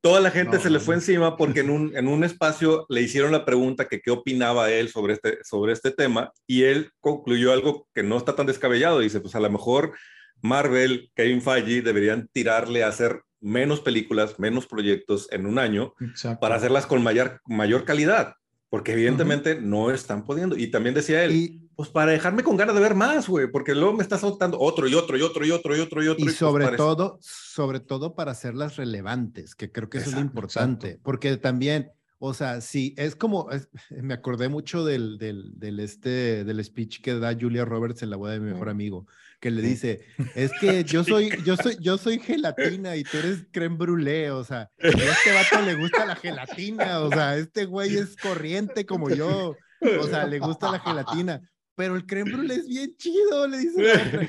[0.02, 3.32] toda la gente se le fue encima porque en un, en un espacio le hicieron
[3.32, 7.88] la pregunta que qué opinaba él sobre este, sobre este tema y él concluyó algo
[7.94, 9.00] que no está tan descabellado.
[9.00, 9.94] Dice, pues a lo mejor
[10.42, 15.94] Marvel, Kevin Feige deberían tirarle a hacer menos películas, menos proyectos en un año
[16.40, 18.36] para hacerlas con mayor, mayor calidad
[18.74, 20.58] porque evidentemente no están pudiendo.
[20.58, 23.94] Y también decía él, pues para dejarme con ganas de ver más, güey, porque luego
[23.94, 26.22] me está soltando otro y otro y otro y otro y otro y otro.
[26.22, 30.22] Y, pues sobre todo, sobre todo para hacerlas relevantes, que creo que eso es lo
[30.22, 31.92] importante, porque también,
[32.26, 33.50] o sea, sí, es como,
[33.90, 38.16] me acordé mucho del, del, del, este, del speech que da Julia Roberts en la
[38.16, 39.08] boda de mi mejor amigo,
[39.42, 43.46] que le dice, es que yo soy, yo soy, yo soy gelatina y tú eres
[43.52, 47.98] creme brûlée, o sea, a este vato le gusta la gelatina, o sea, este güey
[47.98, 51.42] es corriente como yo, o sea, le gusta la gelatina,
[51.76, 53.84] pero el creme brûlée es bien chido, le dice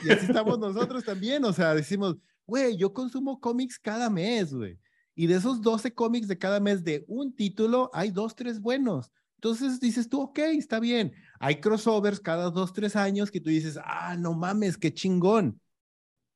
[0.04, 4.80] y así estamos nosotros también, o sea, decimos, güey, yo consumo cómics cada mes, güey,
[5.14, 9.10] y de esos 12 cómics de cada mes de un título, hay dos, tres buenos,
[9.44, 11.12] entonces dices tú, ok, está bien.
[11.38, 15.60] Hay crossovers cada dos, tres años que tú dices, ah, no mames, qué chingón.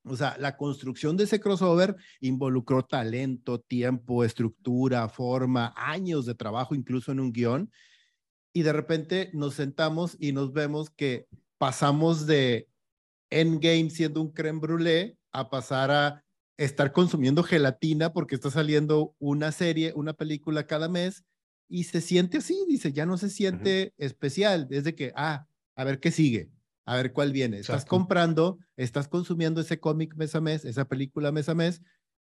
[0.03, 6.75] O sea, la construcción de ese crossover involucró talento, tiempo, estructura, forma, años de trabajo,
[6.75, 7.71] incluso en un guion.
[8.53, 11.25] Y de repente nos sentamos y nos vemos que
[11.57, 12.69] pasamos de
[13.31, 16.23] Endgame siendo un creme brûlée a pasar a
[16.59, 21.23] estar consumiendo gelatina porque está saliendo una serie, una película cada mes
[21.69, 26.01] y se siente así, dice, ya no se siente especial, desde que, ah, a ver
[26.01, 26.49] qué sigue,
[26.83, 27.59] a ver cuál viene.
[27.59, 31.81] Estás comprando, estás consumiendo ese cómic mes a mes, esa película mes a mes,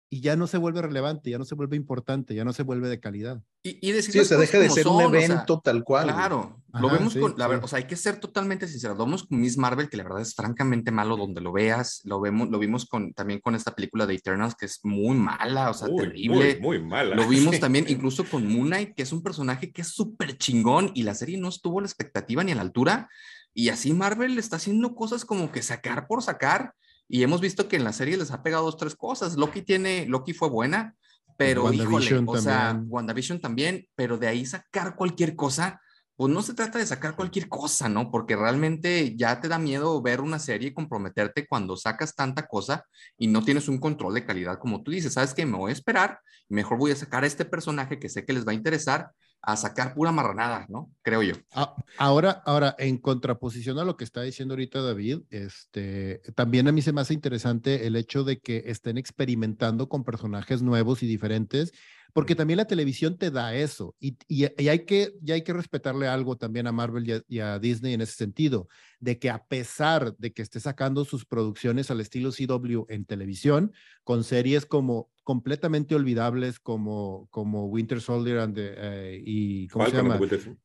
[0.09, 2.89] y ya no se vuelve relevante, ya no se vuelve importante, ya no se vuelve
[2.89, 3.41] de calidad.
[3.63, 6.05] Y, y decir sí, se deja de ser un evento tal cual.
[6.05, 9.23] Claro, lo vemos con, la verdad, o sea, hay que ser totalmente sinceros, lo vemos
[9.23, 12.59] con Miss Marvel, que la verdad es francamente malo donde lo veas, lo vemos, lo
[12.59, 16.59] vimos con, también con esta película de Eternals, que es muy mala, o sea, terrible.
[16.59, 17.15] Muy, muy, mala.
[17.15, 20.91] Lo vimos también incluso con Moon Knight, que es un personaje que es súper chingón
[20.93, 23.09] y la serie no estuvo a la expectativa ni a la altura,
[23.53, 26.73] y así Marvel está haciendo cosas como que sacar por sacar,
[27.07, 29.35] y hemos visto que en la serie les ha pegado dos, tres cosas.
[29.35, 30.95] Loki tiene, Loki fue buena,
[31.37, 35.81] pero híjole, o sea, WandaVision también, pero de ahí sacar cualquier cosa,
[36.15, 38.09] pues no se trata de sacar cualquier cosa, ¿no?
[38.09, 42.85] Porque realmente ya te da miedo ver una serie y comprometerte cuando sacas tanta cosa
[43.17, 45.45] y no tienes un control de calidad como tú dices, ¿sabes qué?
[45.45, 48.47] Me voy a esperar, mejor voy a sacar a este personaje que sé que les
[48.47, 49.11] va a interesar
[49.45, 50.91] a sacar pura marranada, ¿no?
[51.03, 51.35] Creo yo.
[51.53, 56.71] Ah, ahora, ahora, en contraposición a lo que está diciendo ahorita David, este, también a
[56.71, 61.07] mí se me hace interesante el hecho de que estén experimentando con personajes nuevos y
[61.07, 61.73] diferentes
[62.15, 66.07] porque también la televisión te da eso y, y, hay, que, y hay que respetarle
[66.07, 68.69] algo también a Marvel y a, Disney en ese sentido,
[69.01, 73.73] de que a pesar de que esté sacando sus producciones al estilo CW en televisión,
[74.05, 80.19] con series como completamente olvidables como, como Winter Soldier and eh, y ¿cómo se llama?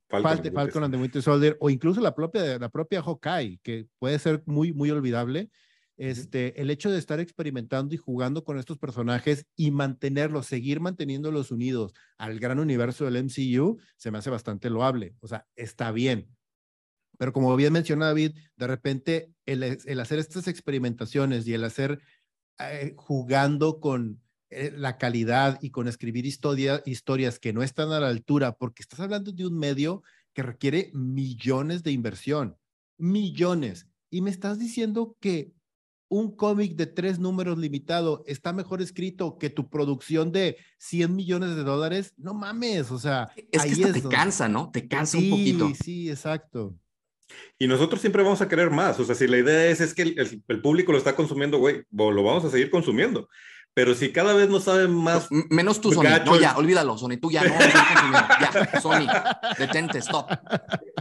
[0.09, 4.19] Falcon, Falcon, and the Winter Soldier o incluso la propia, la propia Hawkeye, que puede
[4.19, 5.51] ser muy, muy olvidable
[5.97, 11.51] este, el hecho de estar experimentando y jugando con estos personajes y mantenerlos, seguir manteniéndolos
[11.51, 15.15] unidos al gran universo del MCU, se me hace bastante loable.
[15.21, 16.29] O sea, está bien.
[17.19, 19.63] Pero como bien menciona David, de repente el,
[20.01, 22.01] hacer estas experimentaciones y el hacer
[22.59, 28.01] eh, jugando con eh, la calidad y con escribir historia, historias que no están a
[28.01, 32.57] la altura, porque estás hablando de un medio que requiere millones de inversión,
[32.99, 33.87] millones.
[34.11, 35.53] Y me estás diciendo que
[36.09, 41.55] un cómic de tres números limitado está mejor escrito que tu producción de 100 millones
[41.55, 44.73] de dólares, no mames, o sea, es que te cansa, ¿no?
[44.73, 45.69] Te cansa un poquito.
[45.69, 46.75] Sí, sí, exacto.
[47.57, 50.03] Y nosotros siempre vamos a querer más, o sea, si la idea es, es que
[50.03, 53.29] el, el público lo está consumiendo, güey, lo vamos a seguir consumiendo.
[53.73, 55.29] Pero si cada vez no saben más.
[55.49, 56.05] Menos tú, Sony.
[56.25, 57.19] No, ya, olvídalo, Sony.
[57.21, 57.51] Tú ya no.
[57.51, 59.07] ya, Sony.
[59.59, 60.29] Detente, stop.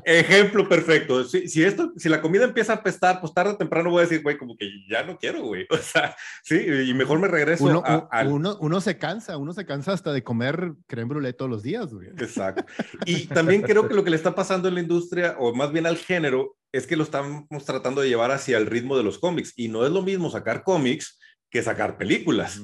[0.06, 1.24] Ejemplo perfecto.
[1.24, 4.02] Si, si, esto, si la comida empieza a apestar, pues tarde o temprano voy a
[4.04, 5.66] decir, güey, como que ya no quiero, güey.
[5.80, 9.66] O sea, sí, y mejor me regreso uno, a, uno, uno, se cansa, uno se
[9.66, 12.10] cansa hasta de comer creme brûlée todos los días, güey.
[12.10, 12.66] Exacto.
[13.06, 15.88] Y también creo que lo que le está pasando en la industria, o más bien
[15.88, 19.54] al género, es que lo estamos tratando de llevar hacia el ritmo de los cómics.
[19.56, 21.18] Y no es lo mismo sacar cómics
[21.50, 22.62] que sacar películas.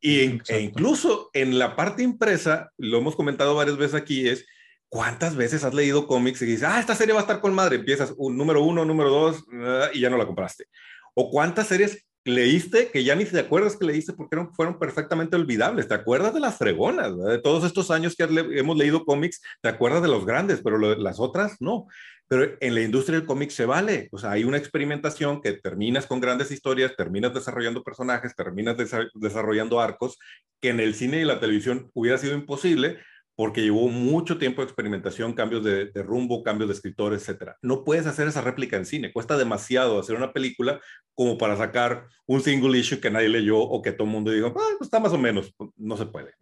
[0.00, 4.46] Y e incluso en la parte impresa, lo hemos comentado varias veces aquí, es
[4.88, 7.76] cuántas veces has leído cómics y dices, ah, esta serie va a estar con madre,
[7.76, 10.66] empiezas un número uno, número dos, ah, y ya no la compraste.
[11.14, 15.86] O cuántas series leíste que ya ni te acuerdas que leíste porque fueron perfectamente olvidables.
[15.86, 20.02] Te acuerdas de las fregonas, de todos estos años que hemos leído cómics, te acuerdas
[20.02, 21.86] de los grandes, pero las otras no.
[22.28, 24.08] Pero en la industria del cómic se vale.
[24.10, 28.76] O sea, hay una experimentación que terminas con grandes historias, terminas desarrollando personajes, terminas
[29.14, 30.18] desarrollando arcos,
[30.60, 32.98] que en el cine y la televisión hubiera sido imposible
[33.36, 37.52] porque llevó mucho tiempo de experimentación, cambios de, rumbo, cambios de escritor, etc.
[37.60, 39.12] No puedes hacer esa réplica en cine.
[39.12, 40.80] Cuesta demasiado hacer una película
[41.14, 44.48] como para sacar un single issue que nadie leyó o que todo el mundo diga,
[44.48, 45.54] ah, pues está más o menos.
[45.76, 46.32] No se puede.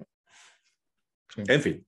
[1.37, 1.85] En fin.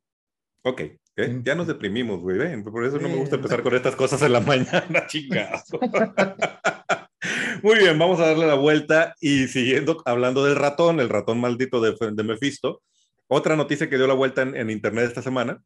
[0.62, 0.80] Ok.
[1.18, 1.40] ¿Eh?
[1.44, 2.62] Ya nos deprimimos, güey.
[2.64, 5.62] Por eso no me gusta empezar con estas cosas en la mañana, chingados.
[7.62, 11.80] Muy bien, vamos a darle la vuelta y siguiendo hablando del ratón, el ratón maldito
[11.80, 12.82] de, de Mephisto.
[13.28, 15.62] Otra noticia que dio la vuelta en, internet esta semana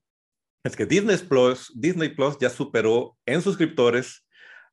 [0.65, 4.27] es que Disney Plus, Disney Plus ya superó en suscriptores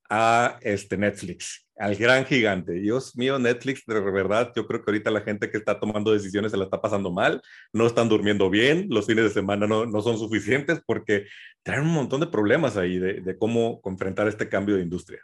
[0.09, 2.73] a este Netflix, al gran gigante.
[2.73, 6.51] Dios mío, Netflix, de verdad, yo creo que ahorita la gente que está tomando decisiones
[6.51, 7.41] se la está pasando mal,
[7.73, 11.25] no están durmiendo bien, los fines de semana no, no son suficientes porque
[11.63, 15.19] traen un montón de problemas ahí de, de cómo enfrentar este cambio de industria.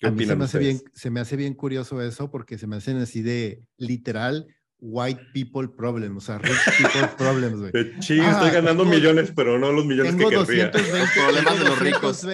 [0.00, 2.66] ¿Qué a mí se me, hace bien, se me hace bien curioso eso porque se
[2.66, 4.48] me hacen así de literal
[4.84, 7.72] white people problem, o sea, rich people problems, güey.
[8.00, 10.70] Sí, estoy ganando millones, pero no los millones que querría.
[10.70, 12.26] problemas de los ricos.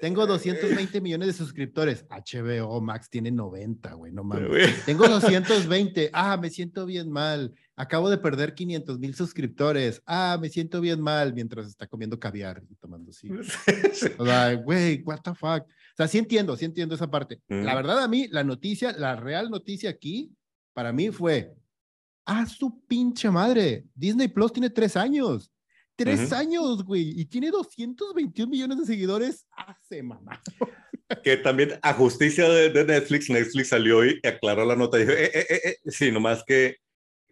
[0.00, 2.04] Tengo 220 millones de suscriptores.
[2.10, 4.84] HBO Max tiene 90, güey, no mames.
[4.84, 6.10] Tengo 220.
[6.12, 7.54] Ah, me siento bien mal.
[7.76, 10.02] Acabo de perder 500 mil suscriptores.
[10.06, 13.30] Ah, me siento bien mal mientras está comiendo caviar y tomando sí.
[14.18, 15.62] O sea, güey, what the fuck.
[15.62, 17.40] O sea, sí entiendo, sí entiendo esa parte.
[17.48, 20.32] La verdad, a mí, la noticia, la real noticia aquí,
[20.74, 21.54] para mí fue,
[22.26, 23.84] a su pinche madre.
[23.94, 25.50] Disney Plus tiene tres años.
[25.94, 27.18] Tres años, güey.
[27.18, 30.42] Y tiene 221 millones de seguidores hace mamá.
[31.22, 35.30] que también a justicia de, Netflix, Netflix salió y aclaró la nota y dijo, eh,
[35.32, 36.76] eh, eh, eh, sí, nomás que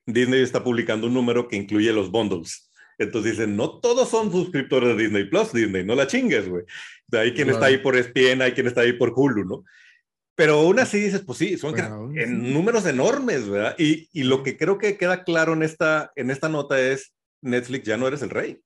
[0.07, 2.70] Disney está publicando un número que incluye los bundles.
[2.97, 6.64] Entonces dicen, no todos son suscriptores de Disney Plus, Disney, no la chingues, güey.
[7.12, 9.64] Hay quien está ahí por ESPN, hay quien está ahí por Hulu, ¿no?
[10.37, 11.78] Pero aún así dices, pues sí, son
[12.16, 13.76] en números enormes, ¿verdad?
[13.78, 17.87] Y, y, lo que creo que queda claro en esta, en esta nota es, Netflix
[17.87, 18.61] ya no eres el rey.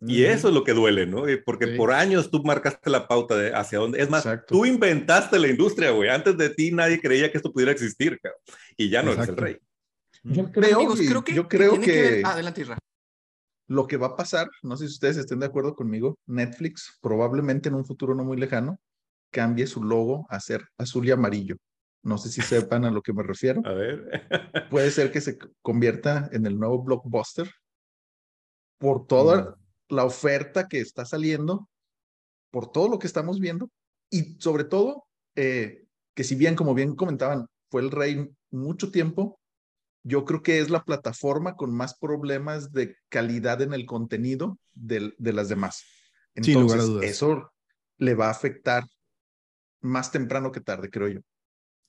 [0.00, 1.24] Y eso es lo que duele, ¿no?
[1.44, 4.00] Porque por años tú marcaste la pauta de hacia dónde.
[4.00, 6.08] Es más, tú inventaste la industria, güey.
[6.08, 8.40] Antes de ti nadie creía que esto pudiera existir, cabrón.
[8.76, 9.58] Y ya no eres el rey.
[10.22, 10.94] Yo creo,
[11.24, 12.22] que, yo creo que...
[12.24, 12.78] Adelante, Isra.
[13.66, 17.68] lo que va a pasar, no sé si ustedes estén de acuerdo conmigo, Netflix probablemente
[17.68, 18.78] en un futuro no muy lejano
[19.30, 21.56] cambie su logo a ser azul y amarillo.
[22.02, 23.60] No sé si sepan a lo que me refiero.
[23.66, 24.28] A ver.
[24.70, 27.50] Puede ser que se convierta en el nuevo blockbuster
[28.78, 29.56] por toda
[29.88, 31.68] la oferta que está saliendo,
[32.50, 33.70] por todo lo que estamos viendo
[34.10, 39.38] y sobre todo eh, que si bien, como bien comentaban, fue el rey mucho tiempo,
[40.04, 45.12] yo creo que es la plataforma con más problemas de calidad en el contenido de,
[45.18, 45.84] de las demás.
[46.34, 47.52] Entonces, eso
[47.98, 48.84] le va a afectar
[49.80, 51.20] más temprano que tarde, creo yo.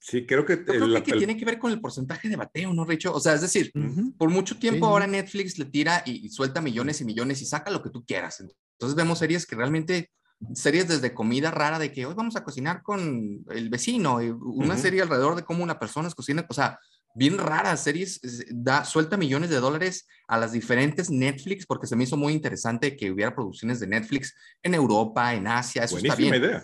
[0.01, 0.63] Sí, creo que...
[0.63, 3.13] creo que, tiene que ver con el porcentaje de bateo, ¿no, Richo?
[3.13, 3.71] O sea, es decir,
[4.17, 7.83] por mucho tiempo ahora Netflix le tira y, suelta millones y millones y saca lo
[7.83, 8.39] que tú quieras.
[8.39, 10.09] Entonces vemos series que realmente,
[10.53, 14.77] series desde comida rara de que hoy vamos a cocinar con el vecino, y una
[14.77, 16.79] serie alrededor de cómo una persona cocina, o sea,
[17.13, 18.21] bien raras series,
[18.51, 22.95] da, suelta millones de dólares a las diferentes Netflix, porque se me hizo muy interesante
[22.95, 24.33] que hubiera producciones de Netflix
[24.63, 26.35] en Europa, en Asia, eso está bien.
[26.35, 26.63] Idea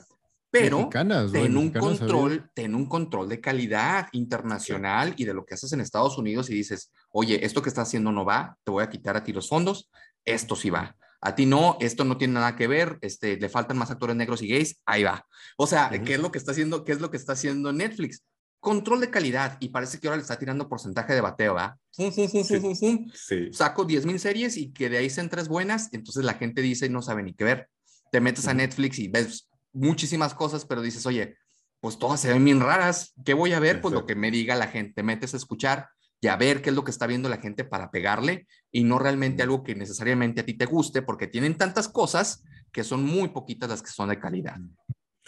[0.60, 0.90] pero
[1.32, 5.82] ten un control, ten un control de calidad internacional y de lo que haces en
[5.82, 9.18] Estados Unidos y dices, oye, esto que estás haciendo no va, te voy a quitar
[9.18, 9.90] a ti los fondos,
[10.24, 10.96] esto sí va.
[11.22, 14.42] A ti no, esto no tiene nada que ver, este, le faltan más actores negros
[14.42, 15.26] y gays, ahí va.
[15.58, 16.84] O sea, ¿qué es lo que está haciendo?
[16.86, 18.24] ¿Qué es lo que está haciendo Netflix?
[18.60, 21.78] Control de calidad y parece que ahora le está tirando porcentaje de bateo, ¿va?
[21.92, 23.50] Fum, fum, fum, fum, sí.
[23.52, 26.90] Saco 10 mil series y que de ahí sean tres buenas, entonces la gente dice
[26.90, 27.70] no sabe ni qué ver.
[28.12, 31.38] Te metes a Netflix y ves muchísimas cosas, pero dices, oye,
[31.80, 33.14] pues todas se ven bien raras.
[33.24, 33.82] ¿Qué voy a ver?
[33.82, 35.04] Pues lo que me diga la gente.
[35.04, 37.92] Metes a escuchar y a ver qué es lo que está viendo la gente para
[37.92, 42.44] pegarle y no realmente algo que necesariamente a ti te guste, porque tienen tantas cosas
[42.72, 44.58] que son muy poquitas las que son de calidad.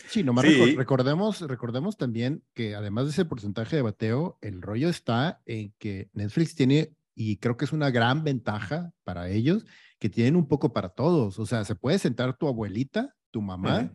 [0.08, 0.46] Sí, nomás
[0.76, 6.10] recordemos, recordemos también que además de ese porcentaje de bateo, el rollo está en que
[6.14, 9.66] Netflix tiene, y creo que es una gran ventaja para ellos,
[10.00, 11.40] que tienen un poco para todos.
[11.40, 13.92] O sea, se puede sentar tu abuelita, tu mamá,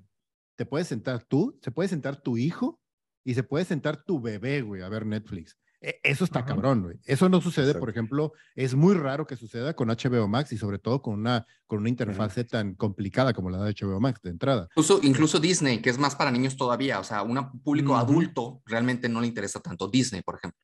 [0.63, 2.81] te puedes sentar tú, se puede sentar tu hijo
[3.25, 5.59] y se puede sentar tu bebé, güey, a ver Netflix.
[5.81, 7.01] E, eso está cabrón, güey.
[7.05, 10.79] Eso no sucede, por ejemplo, es muy raro que suceda con HBO Max y sobre
[10.79, 14.69] todo con una, con una interfase tan complicada como la de HBO Max de entrada.
[14.71, 19.09] Incluso, incluso Disney, que es más para niños todavía, o sea, un público adulto realmente
[19.09, 20.61] no le interesa tanto Disney, por ejemplo.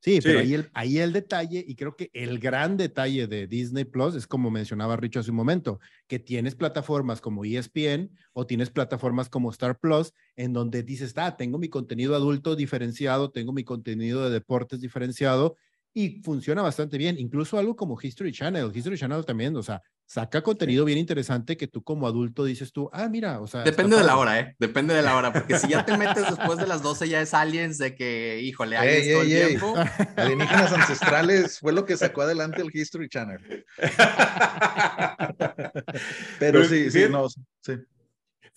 [0.00, 3.84] Sí, pero ahí el, ahí el detalle, y creo que el gran detalle de Disney
[3.84, 8.70] Plus es como mencionaba Richo hace un momento, que tienes plataformas como ESPN o tienes
[8.70, 13.64] plataformas como Star Plus, en donde dices, ah, tengo mi contenido adulto diferenciado, tengo mi
[13.64, 15.56] contenido de deportes diferenciado,
[15.98, 17.18] y funciona bastante bien.
[17.18, 18.70] Incluso algo como History Channel.
[18.72, 22.88] History Channel también, o sea, saca contenido bien interesante que tú como adulto dices tú,
[22.92, 23.64] ah, mira, o sea.
[23.64, 24.54] Depende de la hora, ¿eh?
[24.60, 27.34] Depende de la hora, porque si ya te metes después de las 12 ya es
[27.34, 29.74] Aliens de que, híjole, hay todo el tiempo.
[30.16, 33.64] Alienígenas ancestrales fue lo que sacó adelante el History Channel.
[36.38, 37.40] Pero sí, sí, no, sí.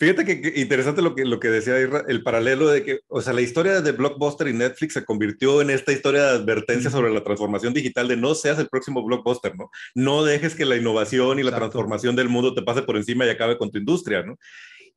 [0.01, 3.41] Fíjate que, interesante lo que, lo que decía el paralelo de que, o sea, la
[3.41, 7.71] historia de Blockbuster y Netflix se convirtió en esta historia de advertencia sobre la transformación
[7.71, 9.69] digital de no seas el próximo Blockbuster, ¿no?
[9.93, 13.29] No dejes que la innovación y la transformación del mundo te pase por encima y
[13.29, 14.39] acabe con tu industria, ¿no?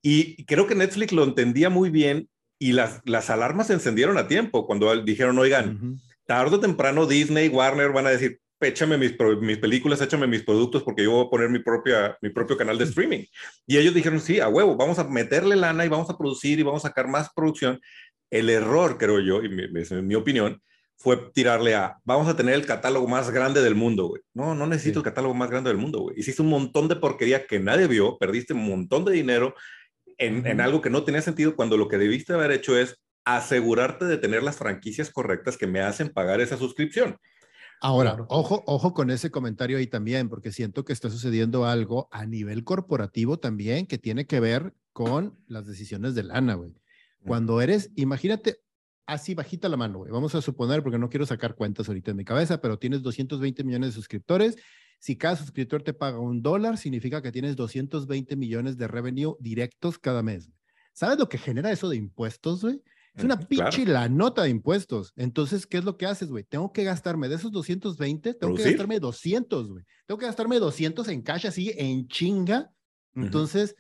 [0.00, 4.26] Y creo que Netflix lo entendía muy bien y las, las alarmas se encendieron a
[4.26, 9.58] tiempo cuando dijeron, oigan, tarde o temprano Disney, Warner van a decir, échame mis, mis
[9.58, 12.84] películas, échame mis productos porque yo voy a poner mi, propia, mi propio canal de
[12.84, 13.24] streaming.
[13.66, 16.62] Y ellos dijeron, sí, a huevo, vamos a meterle lana y vamos a producir y
[16.62, 17.80] vamos a sacar más producción.
[18.30, 19.64] El error, creo yo, y mi,
[20.02, 20.60] mi, opinión,
[20.96, 24.22] fue tirarle a, vamos a tener el catálogo más grande del mundo, güey.
[24.32, 26.18] No, no necesito el catálogo más grande del mundo, güey.
[26.18, 29.54] Hiciste un montón de porquería que nadie vio, perdiste un montón de dinero
[30.18, 34.04] en, en algo que no tenía sentido cuando lo que debiste haber hecho es asegurarte
[34.04, 37.18] de tener las franquicias correctas que me hacen pagar esa suscripción.
[37.80, 42.24] Ahora, ojo, ojo con ese comentario ahí también, porque siento que está sucediendo algo a
[42.26, 46.74] nivel corporativo también que tiene que ver con las decisiones de lana, güey.
[47.24, 48.60] Cuando eres, imagínate,
[49.06, 50.10] así bajita la mano, güey.
[50.12, 53.64] Vamos a suponer, porque no quiero sacar cuentas ahorita en mi cabeza, pero tienes 220
[53.64, 54.56] millones de suscriptores.
[54.98, 59.98] Si cada suscriptor te paga un dólar, significa que tienes 220 millones de revenue directos
[59.98, 60.50] cada mes.
[60.94, 62.80] ¿Sabes lo que genera eso de impuestos, güey?
[63.14, 65.12] Es una pinche la nota de impuestos.
[65.16, 66.44] Entonces, ¿qué es lo que haces, güey?
[66.44, 69.84] Tengo que gastarme de esos 220, tengo que gastarme 200, güey.
[70.06, 72.72] Tengo que gastarme 200 en cash así, en chinga.
[73.14, 73.76] Entonces,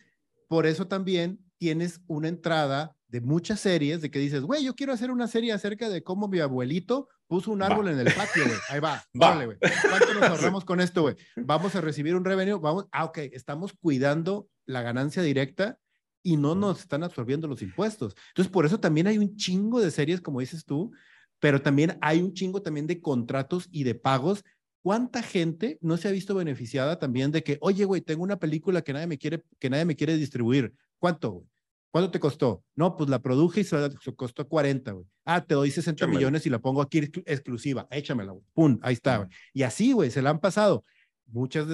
[0.48, 4.92] por eso también tienes una entrada de muchas series de que dices, güey, yo quiero
[4.92, 8.58] hacer una serie acerca de cómo mi abuelito puso un árbol en el patio, güey.
[8.68, 9.58] Ahí va, vale, güey.
[9.58, 11.16] ¿Cuánto nos ahorramos con esto, güey?
[11.36, 15.78] Vamos a recibir un revenue, vamos, ah, ok, estamos cuidando la ganancia directa
[16.24, 18.16] y no nos están absorbiendo los impuestos.
[18.30, 20.90] Entonces, por eso también hay un chingo de series, como dices tú,
[21.38, 24.42] pero también hay un chingo también de contratos y de pagos
[24.84, 28.82] ¿Cuánta gente no se ha visto beneficiada también de que, oye, güey, tengo una película
[28.82, 30.74] que nadie me quiere, que nadie me quiere distribuir?
[30.98, 31.46] ¿Cuánto, güey?
[31.90, 32.62] ¿Cuánto te costó?
[32.74, 33.78] No, pues la produje y se,
[34.14, 35.06] costó 40, güey.
[35.24, 37.88] Ah, te doy 60 millones y la pongo aquí exclusiva.
[37.90, 38.44] Échamela, güey.
[38.52, 39.30] Pum, ahí está, güey.
[39.54, 40.84] Y así, güey, se la han pasado.
[41.28, 41.66] Muchas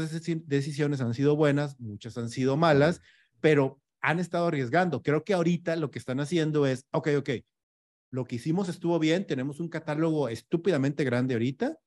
[0.46, 3.00] decisiones han sido buenas, muchas han sido malas,
[3.40, 5.02] pero han estado arriesgando.
[5.02, 7.30] Creo que ahorita lo que están haciendo es, ok, ok,
[8.10, 11.78] lo que hicimos estuvo bien, tenemos un catálogo estúpidamente grande ahorita,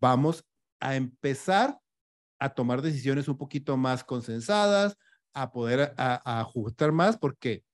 [0.00, 0.44] vamos
[0.80, 1.78] a empezar
[2.38, 4.96] a tomar decisiones un poquito más consensadas,
[5.32, 7.64] a poder a, ajustar más, porque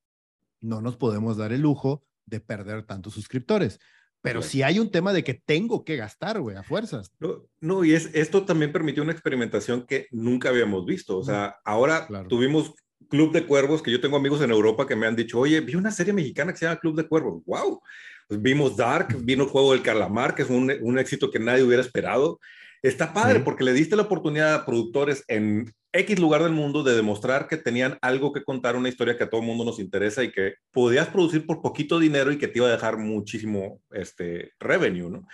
[0.60, 3.78] no nos podemos dar el lujo de perder tantos suscriptores.
[4.22, 7.12] Pero si hay un tema de que tengo que gastar, güey, a fuerzas.
[7.60, 11.18] No, y es, esto también permitió una experimentación que nunca habíamos visto.
[11.18, 12.72] O sea, ahora tuvimos
[13.09, 15.74] Club de Cuervos, que yo tengo amigos en Europa que me han dicho, oye, vi
[15.74, 17.42] una serie mexicana que se llama Club de Cuervos.
[17.46, 17.80] ¡Wow!
[18.28, 21.62] Pues vimos Dark, vino el juego del calamar, que es un, un éxito que nadie
[21.62, 22.40] hubiera esperado.
[22.82, 26.94] Está padre porque le diste la oportunidad a productores en X lugar del mundo de
[26.94, 30.24] demostrar que tenían algo que contar, una historia que a todo el mundo nos interesa
[30.24, 34.52] y que podías producir por poquito dinero y que te iba a dejar muchísimo este,
[34.59, 35.26] revenue, ¿no?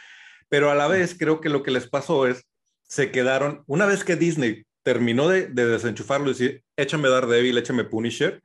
[0.48, 2.44] Pero a la vez creo que lo que les pasó es,
[2.82, 8.42] se quedaron, una vez que Disney terminó de, desenchufarlo y decir, échame Daredevil, échame Punisher,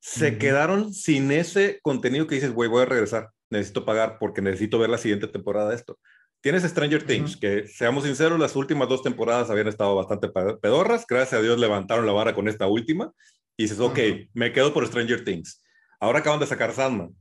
[0.00, 4.78] se quedaron sin ese contenido que dices, güey, voy a regresar necesito pagar porque necesito
[4.78, 5.98] ver la siguiente temporada de esto.
[6.40, 11.06] Tienes Stranger Things, que seamos sinceros, las últimas dos temporadas habían estado bastante pedorras.
[11.06, 13.12] Gracias a Dios levantaron la vara con esta última.
[13.56, 13.98] Y dices, ok,
[14.32, 15.62] me quedo por Stranger Things.
[16.00, 17.14] Ahora acaban de sacar Sandman.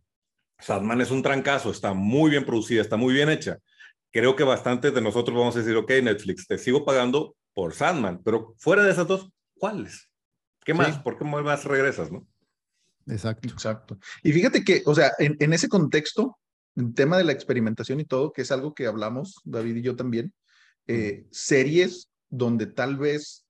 [0.57, 3.57] Sandman es un trancazo, está muy bien producida, está muy bien hecha.
[4.11, 8.21] Creo que bastantes de nosotros vamos a decir, ok, Netflix, te sigo pagando por Sandman,
[8.23, 10.09] pero fuera de esas dos, ¿cuáles?
[10.63, 10.99] ¿Qué más?
[10.99, 12.27] ¿Por qué más regresas, no?
[13.07, 13.49] Exacto.
[13.49, 13.99] Exacto.
[14.23, 16.37] Y fíjate que, o sea, en, ese contexto,
[16.75, 19.95] el tema de la experimentación y todo, que es algo que hablamos, David y yo
[19.95, 20.33] también,
[20.87, 23.45] eh, series donde tal vez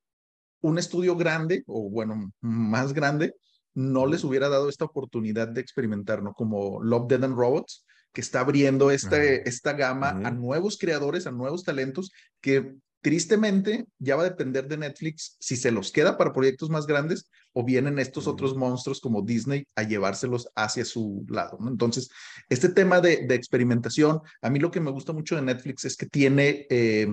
[0.62, 3.36] un estudio grande, o bueno, más grande,
[3.74, 6.34] no les hubiera dado esta oportunidad de experimentar, ¿no?
[6.34, 11.32] Como Love, Dead and Robots, que está abriendo este, esta gama a nuevos creadores, a
[11.32, 16.34] nuevos talentos que Tristemente, ya va a depender de Netflix si se los queda para
[16.34, 21.58] proyectos más grandes o vienen estos otros monstruos como Disney a llevárselos hacia su lado.
[21.68, 22.12] Entonces,
[22.48, 26.06] este tema de, experimentación, a mí lo que me gusta mucho de Netflix es que
[26.06, 27.12] tiene eh,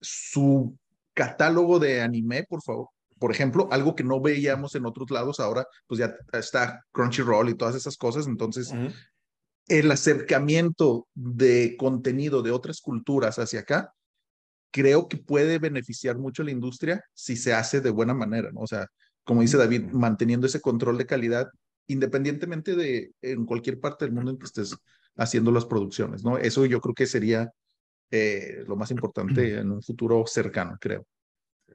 [0.00, 0.76] su
[1.14, 2.88] catálogo de anime, por favor.
[3.20, 7.54] Por ejemplo, algo que no veíamos en otros lados ahora, pues ya está Crunchyroll y
[7.54, 8.26] todas esas cosas.
[8.26, 8.72] Entonces,
[9.68, 13.94] el acercamiento de contenido de otras culturas hacia acá
[14.74, 18.62] creo que puede beneficiar mucho a la industria si se hace de buena manera, ¿no?
[18.62, 18.88] O sea,
[19.22, 21.46] como dice David, manteniendo ese control de calidad
[21.86, 24.74] independientemente de en cualquier parte del mundo en que estés
[25.16, 26.38] haciendo las producciones, ¿no?
[26.38, 27.52] Eso yo creo que sería
[28.10, 31.06] eh, lo más importante en un futuro cercano, creo.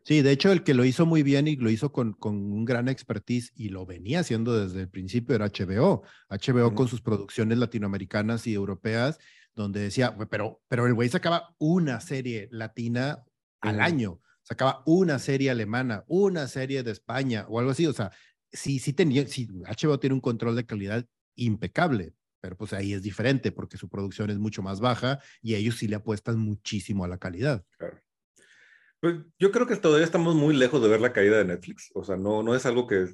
[0.04, 2.66] Sí, de hecho, el que lo hizo muy bien y lo hizo con, con un
[2.66, 6.04] gran expertise y lo venía haciendo desde el principio era HBO.
[6.28, 9.20] HBO con sus producciones latinoamericanas y europeas
[9.60, 13.26] donde decía, pero, pero el güey sacaba una serie latina
[13.62, 18.12] al año, sacaba una serie alemana, una serie de España o algo así, o sea,
[18.52, 21.06] sí, sí tenía, sí, HBO tiene un control de calidad
[21.36, 25.76] impecable, pero pues ahí es diferente porque su producción es mucho más baja y ellos
[25.76, 27.66] sí le apuestan muchísimo a la calidad.
[27.78, 28.02] Claro.
[29.02, 31.90] Pues yo creo que todavía estamos muy lejos de ver la caída de Netflix.
[31.94, 33.06] O sea, no, no es algo que,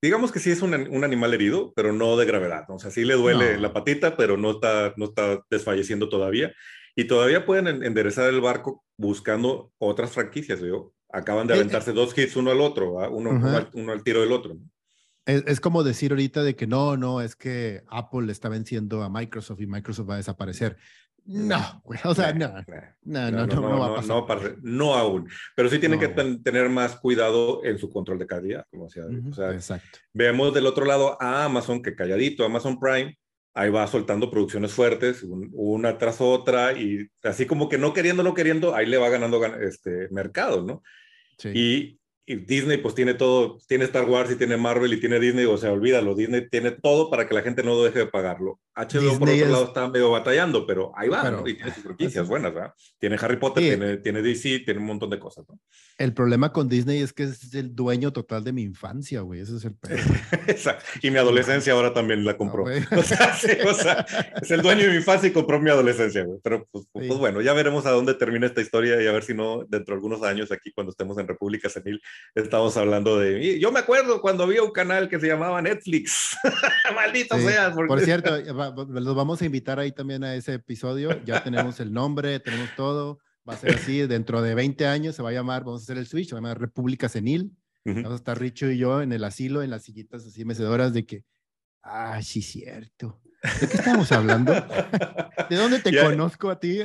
[0.00, 2.64] digamos que sí es un, un, animal herido, pero no de gravedad.
[2.68, 6.54] O sea, sí le duele la patita, pero no está, no está desfalleciendo todavía.
[6.96, 10.60] Y todavía pueden enderezar el barco buscando otras franquicias.
[10.60, 11.60] Yo acaban de eh, eh.
[11.60, 13.30] aventarse dos hits uno al otro, uno,
[13.74, 14.56] uno, al, tiro del otro.
[15.26, 19.10] Es, es, como decir ahorita de que no, no, es que Apple está venciendo a
[19.10, 20.78] Microsoft y Microsoft va a desaparecer.
[21.24, 22.52] No, o sea, no,
[23.02, 24.56] no, no, no, va a pasar.
[24.62, 28.88] No, aún, pero sí tienen que tener más cuidado en su control de calidad, como
[28.88, 29.04] sea.
[29.06, 29.98] o sea, Exacto.
[30.12, 33.16] Vemos del otro lado a Amazon, que calladito, Amazon Prime,
[33.54, 38.34] ahí va soltando producciones fuertes, una tras otra, y así como que no queriendo, no
[38.34, 40.82] queriendo, ahí le va ganando este mercado, ¿no?
[41.38, 41.50] Sí.
[41.54, 45.44] Y y Disney pues tiene todo, tiene Star Wars y tiene Marvel y tiene Disney,
[45.44, 48.60] o sea, olvídalo, Disney tiene todo para que la gente no deje de pagarlo.
[48.74, 51.46] HBO por otro lado está medio batallando, pero ahí va, ¿no?
[51.46, 52.74] Y tiene sus franquicias buenas, ¿verdad?
[52.98, 55.58] Tiene Harry Potter, tiene, tiene DC, tiene un montón de cosas, ¿no?
[55.98, 59.56] El problema con Disney es que es el dueño total de mi infancia, güey, ese
[59.56, 59.76] es el
[60.48, 60.84] Exacto.
[61.02, 62.64] Y mi adolescencia ahora también la compró.
[62.96, 64.06] o, sea, sí, o sea,
[64.40, 66.40] es el dueño de mi infancia y compró mi adolescencia, güey.
[66.42, 69.22] Pero pues, pues, pues, bueno, ya veremos a dónde termina esta historia y a ver
[69.22, 72.00] si no, dentro de algunos años aquí, cuando estemos en República Senil,
[72.34, 73.60] estamos hablando de...
[73.60, 76.36] Yo me acuerdo cuando había un canal que se llamaba Netflix.
[76.94, 77.72] Maldito sea.
[77.72, 78.34] Por cierto,
[78.70, 81.22] los vamos a invitar ahí también a ese episodio.
[81.24, 83.18] Ya tenemos el nombre, tenemos todo.
[83.48, 85.98] Va a ser así, dentro de 20 años se va a llamar, vamos a hacer
[85.98, 87.50] el switch, se va a llamar República Senil.
[87.84, 91.04] Vamos a estar Richo y yo en el asilo, en las sillitas así mecedoras de
[91.04, 91.24] que,
[91.82, 93.20] ah, sí, cierto.
[93.60, 94.52] ¿De qué estamos hablando?
[95.50, 96.78] ¿De dónde te conozco a ti?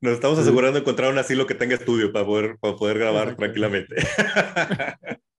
[0.00, 3.36] Nos estamos asegurando de encontrar un asilo que tenga estudio para poder, para poder grabar
[3.36, 3.94] tranquilamente.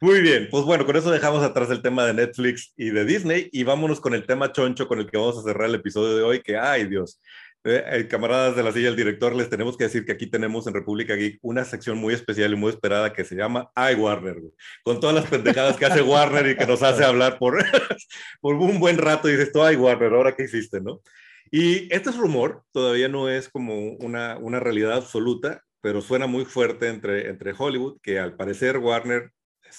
[0.00, 3.48] Muy bien, pues bueno, con eso dejamos atrás el tema de Netflix y de Disney
[3.52, 6.22] y vámonos con el tema choncho con el que vamos a cerrar el episodio de
[6.22, 7.20] hoy, que, ay Dios,
[7.64, 10.66] eh, eh, camaradas de la silla del director, les tenemos que decir que aquí tenemos
[10.66, 14.36] en República Geek una sección muy especial y muy esperada que se llama iWarner,
[14.84, 17.58] con todas las pendejadas que hace Warner y que nos hace hablar por,
[18.40, 21.00] por un buen rato y dices, tú, iWarner, ahora qué hiciste, ¿no?
[21.50, 26.44] Y este es rumor, todavía no es como una, una realidad absoluta, pero suena muy
[26.44, 29.32] fuerte entre, entre Hollywood, que al parecer Warner,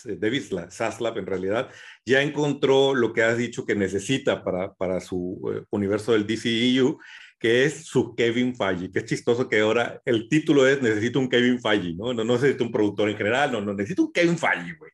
[0.06, 1.70] David Zaslav en realidad,
[2.06, 6.98] ya encontró lo que has dicho que necesita para, para su eh, universo del DCEU,
[7.40, 11.30] que es su Kevin Feige, que es chistoso que ahora el título es Necesito un
[11.30, 12.14] Kevin Feige, ¿no?
[12.14, 14.92] No, no necesito un productor en general, no, no, necesito un Kevin Feige, güey.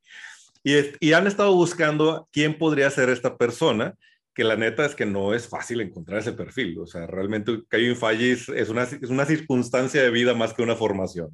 [0.64, 3.96] Y, y han estado buscando quién podría ser esta persona,
[4.36, 6.78] que la neta es que no es fácil encontrar ese perfil.
[6.80, 10.76] O sea, realmente Kevin Feige es una, es una circunstancia de vida más que una
[10.76, 11.30] formación.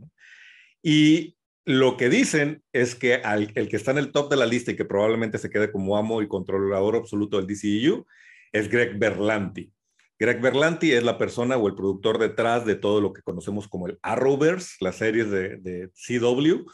[0.83, 1.35] Y
[1.65, 3.21] lo que dicen es que
[3.55, 5.97] el que está en el top de la lista y que probablemente se quede como
[5.97, 8.05] amo y controlador absoluto del DCEU
[8.51, 9.71] es Greg Berlanti.
[10.19, 13.87] Greg Berlanti es la persona o el productor detrás de todo lo que conocemos como
[13.87, 16.65] el Arrowverse, las series de, CW,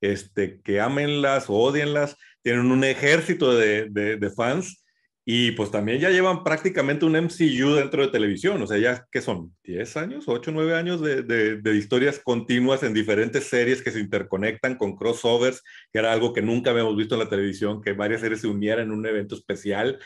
[0.00, 4.85] este, que amenlas o odienlas, tienen un ejército de fans
[5.28, 9.20] y pues también ya llevan prácticamente un MCU dentro de televisión, o sea, ya que
[9.20, 13.98] son 10 años, 8, 9 años de, de, historias continuas en diferentes series que se
[13.98, 18.20] interconectan con crossovers, que era algo que nunca habíamos visto en la televisión, que varias
[18.20, 19.98] series se unieran en un evento especial.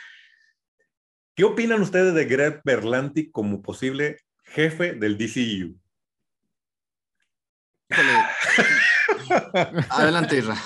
[1.35, 5.79] ¿Qué opinan ustedes de Greg Berlanti como posible jefe del DCU?
[9.91, 10.57] Adelante, Isra.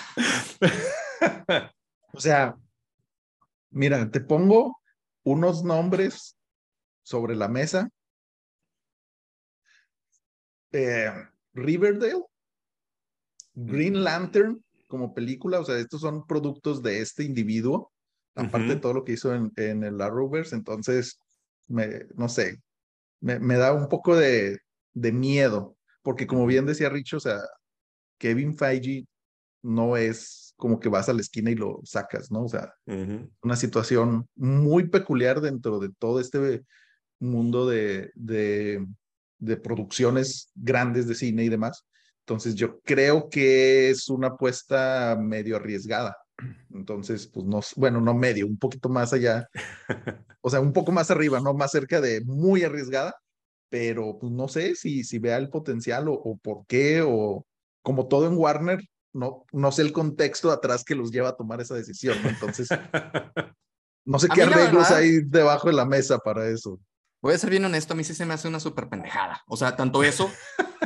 [2.12, 2.54] O sea,
[3.74, 4.80] Mira, te pongo
[5.24, 6.36] unos nombres
[7.02, 7.90] sobre la mesa.
[10.70, 11.10] Eh,
[11.52, 12.22] Riverdale,
[13.54, 17.92] Green Lantern como película, o sea, estos son productos de este individuo,
[18.36, 21.18] aparte de todo lo que hizo en, en el Arrowverse, entonces,
[21.66, 22.62] me, no sé,
[23.20, 24.58] me, me da un poco de,
[24.92, 27.40] de, miedo, porque como bien decía Rich, o sea,
[28.18, 29.06] Kevin Feige
[29.62, 32.44] no es como que vas a la esquina y lo sacas, ¿no?
[32.44, 32.72] O sea,
[33.42, 36.64] una situación muy peculiar dentro de todo este
[37.18, 38.86] mundo de, de,
[39.38, 41.84] de, producciones grandes de cine y demás.
[42.20, 46.16] Entonces yo creo que es una apuesta medio arriesgada.
[46.72, 49.48] Entonces, pues no, bueno, no medio, un poquito más allá,
[50.40, 53.14] o sea, un poco más arriba, no más cerca de muy arriesgada,
[53.68, 57.46] pero pues no sé si, si vea el potencial o, o por qué, o
[57.82, 58.80] como todo en Warner,
[59.14, 62.68] no, no sé el contexto atrás que los lleva a tomar esa decisión, Entonces,
[64.04, 66.80] no sé qué arreglos hay debajo de la mesa para eso.
[67.22, 69.42] Voy a ser bien honesto, a mí sí se me hace una súper pendejada.
[69.46, 70.30] O sea, tanto eso,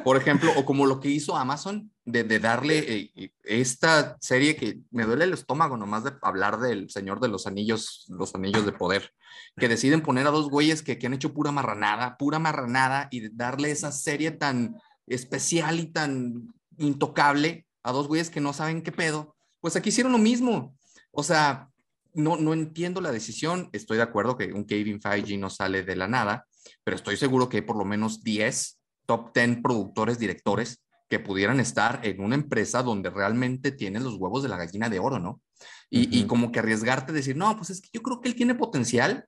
[0.05, 4.79] por ejemplo, o como lo que hizo Amazon de, darle eh, eh, esta serie que
[4.93, 8.71] me duele el estómago nomás de hablar del Señor de los Anillos, los Anillos de
[8.71, 9.13] Poder,
[9.57, 13.35] que deciden poner a dos güeyes que, que han hecho pura marranada, pura marranada y
[13.35, 14.77] darle esa serie tan
[15.09, 20.13] especial y tan intocable a dos güeyes que no saben qué pedo, pues aquí hicieron
[20.13, 20.77] lo mismo.
[21.11, 21.71] O sea,
[22.15, 23.71] no, no entiendo la decisión.
[23.73, 26.47] Estoy de acuerdo que un Kevin Feige no sale de la nada,
[26.85, 31.61] pero estoy seguro que hay por lo menos 10 top 10 productores, directores que pudieran
[31.61, 35.41] estar en una empresa donde realmente tienen los huevos de la gallina de oro, ¿no?
[35.89, 38.35] Y, y como que arriesgarte a decir, no, pues es que yo creo que él
[38.35, 39.27] tiene potencial.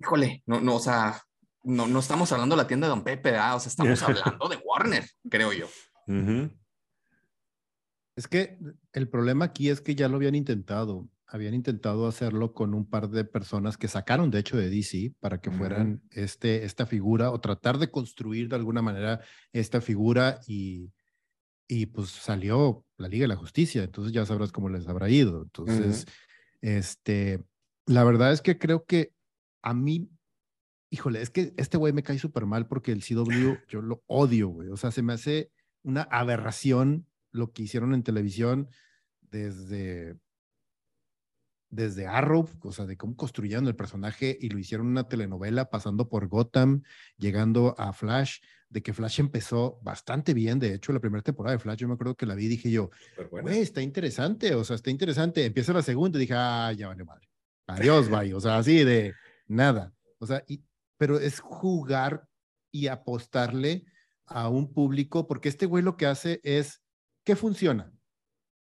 [0.00, 1.20] Híjole, no, no, o sea,
[1.62, 4.56] no, no estamos hablando de la tienda de Don Pepe, o sea, estamos hablando de
[4.64, 5.68] Warner, creo yo.
[8.16, 8.58] Es que
[8.94, 11.08] el problema aquí es que ya lo habían intentado.
[11.26, 15.40] Habían intentado hacerlo con un par de personas que sacaron, de hecho, de DC para
[15.40, 19.20] que fueran este, esta figura o tratar de construir de alguna manera
[19.52, 20.92] esta figura y,
[21.68, 23.82] y pues salió la Liga de la Justicia.
[23.82, 25.42] Entonces ya sabrás cómo les habrá ido.
[25.42, 26.06] Entonces,
[26.62, 27.44] este,
[27.86, 29.12] la verdad es que creo que
[29.62, 30.08] a mí,
[30.90, 34.48] híjole, es que este güey me cae súper mal porque el CW yo lo odio,
[34.48, 34.68] güey.
[34.68, 35.50] O sea, se me hace
[35.82, 37.06] una aberración
[37.36, 38.68] lo que hicieron en televisión
[39.20, 40.16] desde,
[41.68, 46.08] desde Arrow, o sea, de cómo construyeron el personaje y lo hicieron una telenovela pasando
[46.08, 46.82] por Gotham,
[47.16, 50.58] llegando a Flash, de que Flash empezó bastante bien.
[50.58, 52.70] De hecho, la primera temporada de Flash, yo me acuerdo que la vi y dije
[52.70, 52.90] yo,
[53.30, 55.44] güey, está interesante, o sea, está interesante.
[55.44, 57.28] Empieza la segunda y dije, ah, ya vale madre.
[57.66, 58.32] Adiós, bye.
[58.34, 59.14] O sea, así de
[59.46, 59.92] nada.
[60.18, 60.64] O sea, y,
[60.96, 62.26] pero es jugar
[62.70, 63.84] y apostarle
[64.26, 66.82] a un público, porque este güey lo que hace es,
[67.26, 67.92] ¿qué funciona?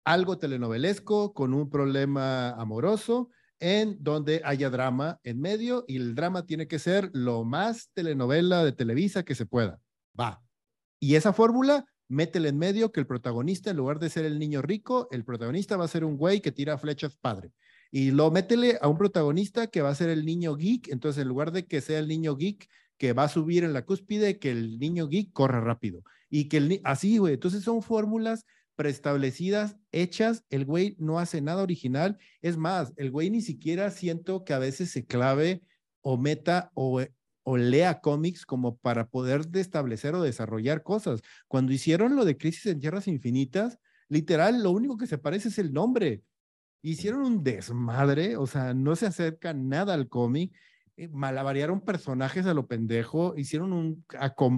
[0.05, 6.45] Algo telenovelesco con un problema amoroso en donde haya drama en medio y el drama
[6.45, 9.79] tiene que ser lo más telenovela de Televisa que se pueda.
[10.17, 10.43] Va.
[10.99, 14.61] Y esa fórmula, métele en medio que el protagonista, en lugar de ser el niño
[14.61, 17.51] rico, el protagonista va a ser un güey que tira flechas padre.
[17.89, 20.89] Y lo métele a un protagonista que va a ser el niño geek.
[20.89, 22.69] Entonces, en lugar de que sea el niño geek
[23.01, 26.03] que va a subir en la cúspide, que el niño geek corra rápido.
[26.29, 27.33] Y que el, así, güey.
[27.33, 28.45] Entonces, son fórmulas
[28.75, 32.19] preestablecidas, hechas, el güey no hace nada original.
[32.43, 35.63] Es más, el güey ni siquiera siento que a veces se clave
[36.01, 37.01] o meta o,
[37.41, 41.21] o lea cómics como para poder establecer o desarrollar cosas.
[41.47, 43.79] Cuando hicieron lo de Crisis en Tierras Infinitas,
[44.09, 46.21] literal, lo único que se parece es el nombre.
[46.83, 50.53] Hicieron un desmadre, o sea, no se acerca nada al cómic
[50.97, 54.05] eh, malavariaron personajes a lo pendejo, hicieron un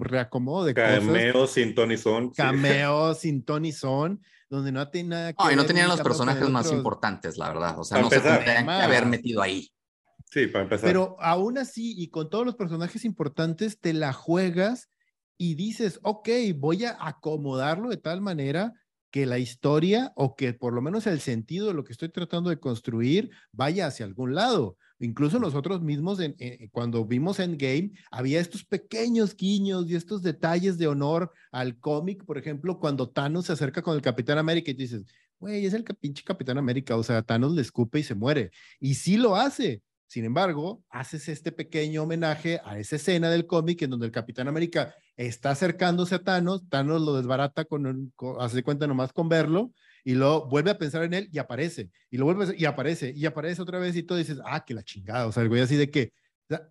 [0.01, 2.31] reacomodo de Cameo sin Tony Son.
[2.31, 7.37] Cameo sin Tony Son, donde no tiene nada que no tenían los personajes más importantes,
[7.37, 7.79] la verdad.
[7.79, 9.69] O sea, no se tendrían que haber metido ahí.
[10.31, 10.87] Sí, para empezar.
[10.87, 14.89] Pero aún así, y con todos los personajes importantes, te la juegas
[15.37, 18.73] y dices, ok, voy a acomodarlo de tal manera
[19.11, 22.49] que la historia o que por lo menos el sentido de lo que estoy tratando
[22.49, 24.75] de construir vaya hacia algún lado.
[25.03, 26.35] Incluso nosotros mismos, en,
[26.71, 32.37] cuando vimos Endgame, había estos pequeños guiños y estos detalles de honor al cómic, por
[32.37, 35.03] ejemplo, cuando Thanos se acerca con el Capitán América y dices,
[35.39, 38.51] güey, es el pinche Capitán América, o sea, Thanos le escupe y se muere.
[38.79, 39.81] Y sí lo hace.
[40.07, 44.47] Sin embargo, haces este pequeño homenaje a esa escena del cómic en donde el Capitán
[44.47, 49.73] América está acercándose a Thanos, Thanos lo desbarata con, hace cuenta nomás con verlo,
[50.03, 53.13] y luego vuelve a pensar en él y aparece, y lo vuelve a, y aparece,
[53.15, 55.61] y aparece otra vez y todo dices, ah, que la chingada, o sea, el güey
[55.61, 56.11] así de que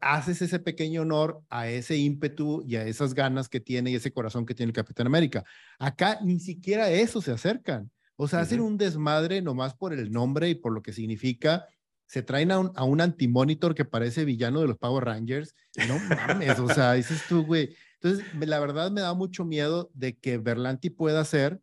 [0.01, 4.12] haces ese pequeño honor a ese ímpetu y a esas ganas que tiene y ese
[4.12, 5.45] corazón que tiene el Capitán América.
[5.78, 7.91] Acá ni siquiera eso se acercan.
[8.16, 11.66] O sea, hacen un desmadre nomás por el nombre y por lo que significa.
[12.07, 15.55] Se traen a un, a un antimonitor que parece villano de los Power Rangers.
[15.89, 17.74] No mames, o sea, dices tú, güey.
[18.01, 21.61] Entonces, la verdad me da mucho miedo de que Berlanti pueda hacer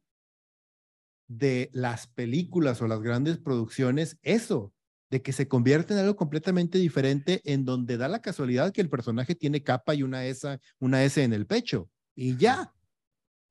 [1.30, 4.74] de las películas o las grandes producciones eso,
[5.10, 8.90] de que se convierte en algo completamente diferente en donde da la casualidad que el
[8.90, 12.74] personaje tiene capa y una S, una S en el pecho y ya.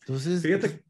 [0.00, 0.84] Entonces, fíjate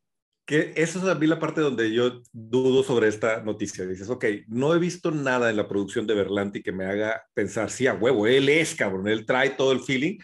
[0.47, 3.87] que esa es a mí la parte donde yo dudo sobre esta noticia.
[3.87, 7.71] Dices, ok, no he visto nada en la producción de Berlanti que me haga pensar,
[7.71, 10.19] sí, a huevo, él es cabrón, él trae todo el feeling,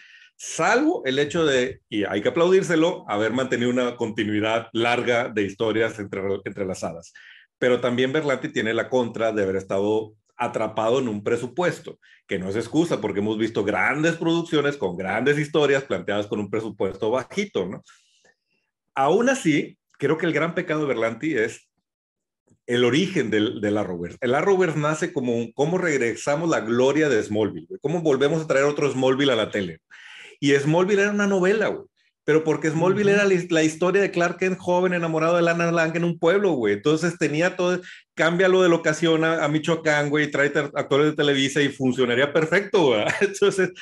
[0.44, 5.98] salvo el hecho de, y hay que aplaudírselo, haber mantenido una continuidad larga de historias
[5.98, 7.12] entre, entrelazadas.
[7.58, 12.50] Pero también Berlanti tiene la contra de haber estado atrapado en un presupuesto, que no
[12.50, 17.66] es excusa porque hemos visto grandes producciones con grandes historias planteadas con un presupuesto bajito,
[17.66, 17.82] ¿no?
[18.94, 21.70] Aún así, creo que el gran pecado de Berlanti es
[22.66, 24.18] el origen del, del Arrowverse.
[24.20, 28.64] El Arrowverse nace como un, cómo regresamos la gloria de Smallville, cómo volvemos a traer
[28.64, 29.80] otro Smallville a la tele.
[30.40, 31.86] Y Smallville era una novela, güey.
[32.24, 36.04] Pero porque Smallville era la, historia de Clark Kent joven enamorado de Lana Lang en
[36.04, 36.74] un pueblo, güey.
[36.74, 37.80] Entonces tenía todo,
[38.14, 43.04] cámbialo de locación a, Michoacán, güey, trae actores de Televisa y funcionaría perfecto, güey.
[43.20, 43.72] Entonces,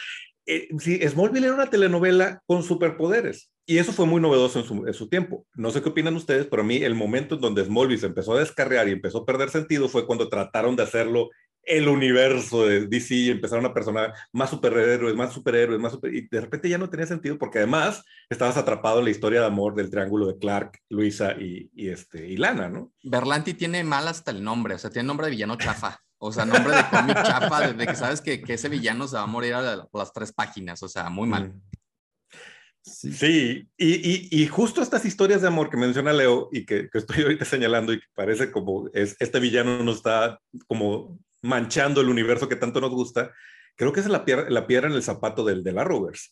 [0.47, 3.49] eh, sí, Smallville era una telenovela con superpoderes.
[3.65, 5.47] Y eso fue muy novedoso en su, en su, tiempo.
[5.55, 8.35] No sé qué opinan ustedes, pero a mí el momento en donde Smallville se empezó
[8.35, 11.31] a descarrear y empezó a perder sentido fue cuando trataron de hacerlo
[11.65, 16.15] el universo de DC y empezaron a personar más superhéroes, más superhéroes, más super...
[16.15, 19.47] y de repente ya no tenía sentido porque además estabas atrapado en la historia de
[19.47, 22.93] amor del triángulo de Clark, Luisa y, y este, y Lana, ¿no?
[23.03, 25.99] Berlanti tiene mal hasta el nombre, o sea, tiene nombre de villano chafa.
[26.25, 29.23] O sea, nombre de cómic chafa, desde que sabes que, que, ese villano se va
[29.23, 31.53] a morir a las tres páginas, o sea, muy mal.
[32.85, 36.99] Sí, Y, y, y, justo estas historias de amor que menciona Leo y que, que,
[36.99, 42.09] estoy ahorita señalando y que parece como es, este villano nos está como manchando el
[42.09, 43.33] universo que tanto nos gusta,
[43.77, 46.31] creo que es la, piedra, la en el zapato del, del Arrowverse.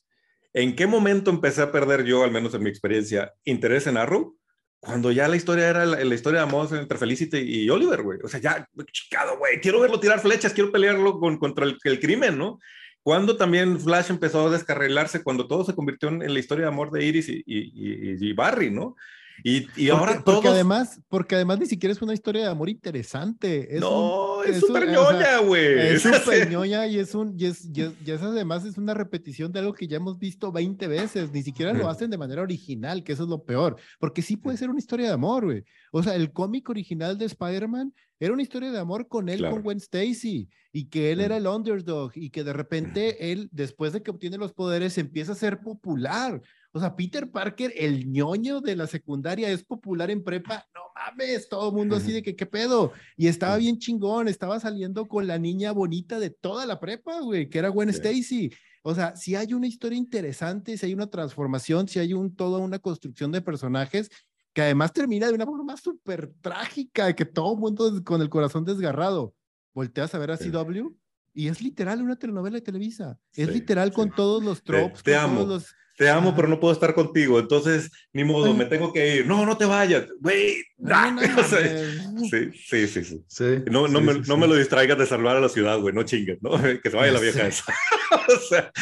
[0.52, 4.36] ¿En qué momento empecé a perder yo, al menos en mi experiencia, interés en Arrow?
[4.80, 8.18] Cuando ya la historia era la, historia de amor entre Felicity y Oliver, güey.
[8.24, 12.00] O sea, ya, chicado, güey, quiero verlo tirar flechas, quiero pelearlo con, contra el, el,
[12.00, 12.58] crimen, ¿no?
[13.02, 16.90] Cuando también Flash empezó a descarrilarse, cuando todo se convirtió en, la historia de amor
[16.90, 18.96] de Iris y, y, y Barry, ¿no?
[19.44, 23.68] Y, y ahora porque, además, porque además ni siquiera es una historia de amor interesante.
[23.80, 25.78] no, es súper ñoña, güey.
[25.78, 29.60] Es súper ñoña y es un, y es, y es, además es una repetición de
[29.60, 31.32] algo que ya hemos visto 20 veces.
[31.32, 33.76] Ni siquiera lo hacen de manera original, que eso es lo peor.
[33.98, 35.64] Porque sí puede ser una historia de amor, güey.
[35.92, 39.62] O sea, el cómic original de Spider-Man era una historia de amor con él, con
[39.62, 44.02] Gwen Stacy, y que él era el underdog, y que de repente él, después de
[44.02, 46.42] que obtiene los poderes, empieza a ser popular.
[46.72, 50.64] O sea, Peter Parker, el ñoño de la secundaria, es popular en prepa.
[50.74, 52.92] No mames, todo el mundo así de que, ¿qué pedo?
[53.16, 57.48] Y estaba bien chingón, estaba saliendo con la niña bonita de toda la prepa, güey,
[57.48, 58.52] que era Gwen Stacy.
[58.82, 62.60] O sea, si hay una historia interesante, si hay una transformación, si hay un, toda
[62.60, 64.08] una construcción de personajes,
[64.52, 68.64] que además termina de una forma súper trágica, que todo el mundo con el corazón
[68.64, 69.34] desgarrado.
[69.74, 70.94] Volteas a ver a CW
[71.32, 73.18] y es literal una telenovela de Televisa.
[73.34, 75.02] Es literal con todos los tropes.
[75.02, 75.58] Te, amo.
[76.00, 77.38] Te amo, pero no puedo estar contigo.
[77.38, 79.26] Entonces, ni modo, me tengo que ir.
[79.26, 80.06] No, no te vayas.
[80.18, 80.56] Güey.
[82.30, 83.64] sí, sí, sí, sí.
[83.70, 85.94] no, no, me, no me lo distraigas de salvar a la ciudad, güey.
[85.94, 86.52] No chingues, ¿no?
[86.82, 87.74] Que se vaya la vieja esa.
[88.34, 88.72] o sea,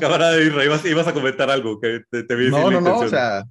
[0.00, 2.98] camarada ibas, ibas, a comentar algo que te, te vi No, no, no.
[2.98, 3.44] O sea,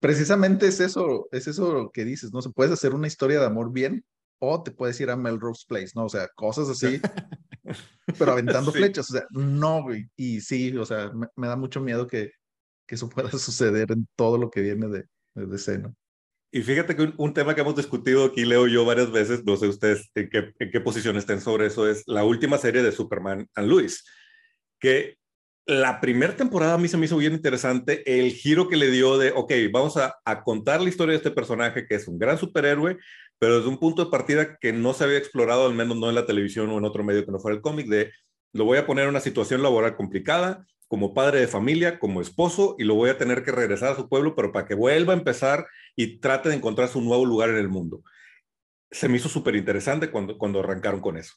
[0.00, 2.40] precisamente es eso, es eso que dices, ¿no?
[2.40, 4.02] Se puedes hacer una historia de amor bien
[4.38, 6.06] o te puedes ir a Melrose Place, ¿no?
[6.06, 7.02] O sea, cosas así,
[8.18, 10.08] pero aventando flechas, o sea, no, güey.
[10.16, 12.32] Y sí, o sea, me da mucho miedo que,
[12.92, 15.82] que eso pueda suceder en todo lo que viene de, de DC,
[16.52, 19.66] Y fíjate que un, tema que hemos discutido aquí, Leo yo varias veces, no sé
[19.66, 23.48] ustedes en qué, en qué posición estén sobre eso, es la última serie de Superman
[23.54, 24.04] and Luis,
[24.78, 25.16] que
[25.64, 29.16] la primera temporada a mí se me hizo bien interesante el giro que le dio
[29.16, 32.36] de, ok, vamos a, a, contar la historia de este personaje que es un gran
[32.36, 32.98] superhéroe,
[33.38, 36.16] pero desde un punto de partida que no se había explorado, al menos no en
[36.16, 38.12] la televisión o en otro medio que no fuera el cómic, de
[38.52, 42.76] lo voy a poner en una situación laboral complicada, como padre de familia, como esposo,
[42.78, 45.16] y lo voy a tener que regresar a su pueblo, pero para que vuelva a
[45.16, 48.02] empezar y trate de encontrar su nuevo lugar en el mundo.
[48.90, 51.34] Se me hizo súper interesante cuando, cuando arrancaron con eso.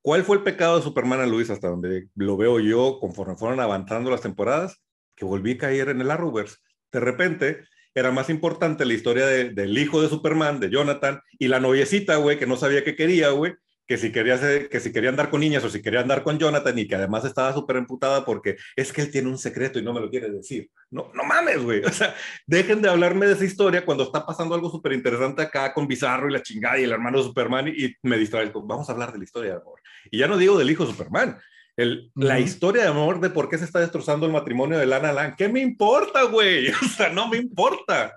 [0.00, 3.60] ¿Cuál fue el pecado de Superman a Luis hasta donde lo veo yo conforme fueron
[3.60, 4.80] avanzando las temporadas?
[5.14, 6.56] Que volví a caer en el Arrowverse.
[6.90, 11.60] De repente, era más importante la historia del hijo de Superman, de Jonathan, y la
[11.60, 13.54] noviecita, güey, que no sabía qué quería, güey,
[13.86, 16.78] que si quería que si quería andar con niñas o si quería andar con Jonathan
[16.78, 19.92] y que además estaba súper emputada porque es que él tiene un secreto y no
[19.92, 20.70] me lo quiere decir.
[20.90, 21.84] No, no mames, güey.
[21.84, 22.14] O sea,
[22.46, 26.28] dejen de hablarme de esa historia cuando está pasando algo súper interesante acá con Bizarro
[26.28, 28.50] y la chingada y el hermano de Superman y, me distrae.
[28.54, 29.80] Vamos a hablar de la historia de amor.
[30.10, 31.38] Y ya no digo del hijo Superman.
[31.76, 35.12] El, La historia de amor de por qué se está destrozando el matrimonio de Lana
[35.12, 35.36] Lang.
[35.36, 36.68] ¿Qué me importa, güey?
[36.82, 38.14] O sea, no me importa.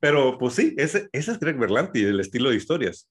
[0.00, 3.08] Pero pues sí, ese, ese es Greg Berlanti, el estilo de historias.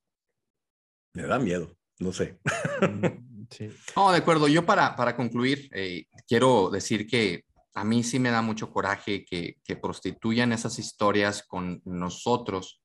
[1.13, 2.39] Me da miedo no sé.
[2.81, 3.69] Mm, sí.
[3.95, 4.47] No, de acuerdo.
[4.47, 9.25] Yo para, para concluir, eh, quiero decir que a mí sí me da mucho coraje
[9.25, 12.81] que, que prostituyan esas historias con nosotros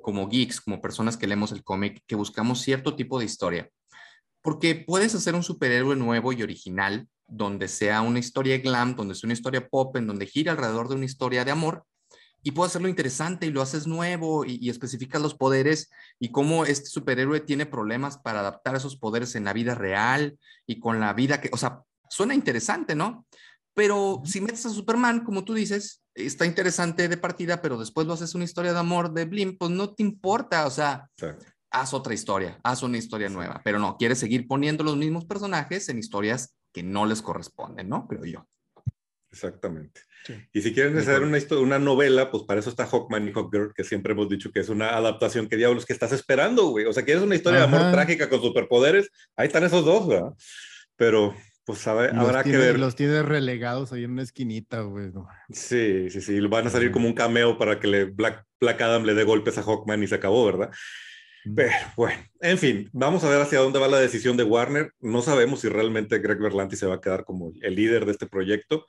[0.00, 3.70] como geeks, como personas que leemos el cómic, que buscamos cierto tipo de historia.
[4.42, 9.28] Porque puedes hacer un superhéroe nuevo y original, donde sea una historia glam, donde sea
[9.28, 11.84] una historia pop, en donde gira alrededor de una historia de amor,
[12.42, 16.64] y puedo hacerlo interesante y lo haces nuevo y, y, especificas los poderes y cómo
[16.64, 21.12] este superhéroe tiene problemas para adaptar esos poderes en la vida real y con la
[21.12, 23.26] vida que, o sea, suena interesante, ¿no?
[23.74, 28.12] Pero si metes a Superman, como tú dices, está interesante de partida, pero después lo
[28.12, 31.08] haces una historia de amor de Blim, pues no te importa, o sea,
[31.70, 35.88] haz otra historia, haz una historia nueva, pero no, quieres seguir poniendo los mismos personajes
[35.88, 38.06] en historias que no les corresponden, ¿no?
[38.06, 38.46] Creo yo.
[39.32, 40.02] Exactamente.
[40.52, 43.82] Y si quieren hacer una, una novela, pues para eso está Hawkman y Hawkgirl, que
[43.82, 45.48] siempre hemos dicho que es una adaptación.
[45.48, 46.84] ¿Qué diablos que estás esperando, güey?
[46.84, 50.32] O sea, quieres una historia de amor trágica con superpoderes, ahí están esos dos, ¿verdad?
[50.96, 52.78] Pero, pues habrá que ver.
[52.78, 55.10] Los tiene relegados ahí en una esquinita, güey.
[55.50, 56.40] Sí, sí, sí.
[56.40, 59.58] Van a salir como un cameo para que le Black, Black Adam le dé golpes
[59.58, 60.70] a Hawkman y se acabó, ¿verdad?
[61.56, 64.92] Pero bueno, en fin, vamos a ver hacia dónde va la decisión de Warner.
[65.00, 68.28] No sabemos si realmente Greg Berlanti se va a quedar como el líder de este
[68.28, 68.86] proyecto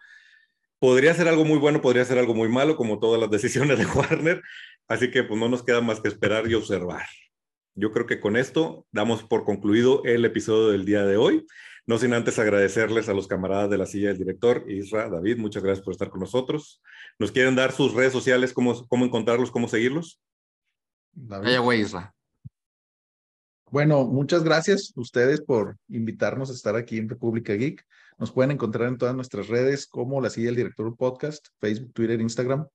[0.83, 3.85] podría ser algo muy bueno, podría ser algo muy malo, como todas las decisiones de
[3.85, 4.41] Warner.
[4.89, 7.05] Así que pues no nos queda más que esperar y observar.
[7.73, 11.47] Yo creo que con esto damos por concluido el episodio del día de hoy.
[11.85, 15.63] No sin antes agradecerles a los camaradas de la silla del director, Isra, David, muchas
[15.63, 16.81] gracias por estar con nosotros.
[17.17, 20.19] ¿Nos quieren dar sus redes sociales, cómo, cómo encontrarlos, cómo seguirlos?
[21.13, 22.13] Vaya güey, Isra.
[23.71, 27.85] Bueno, muchas gracias a ustedes por invitarnos a estar aquí en República Geek.
[28.23, 32.21] Nos pueden encontrar en todas nuestras redes como La Silla del Director Podcast, Facebook, Twitter,
[32.21, 32.65] Instagram,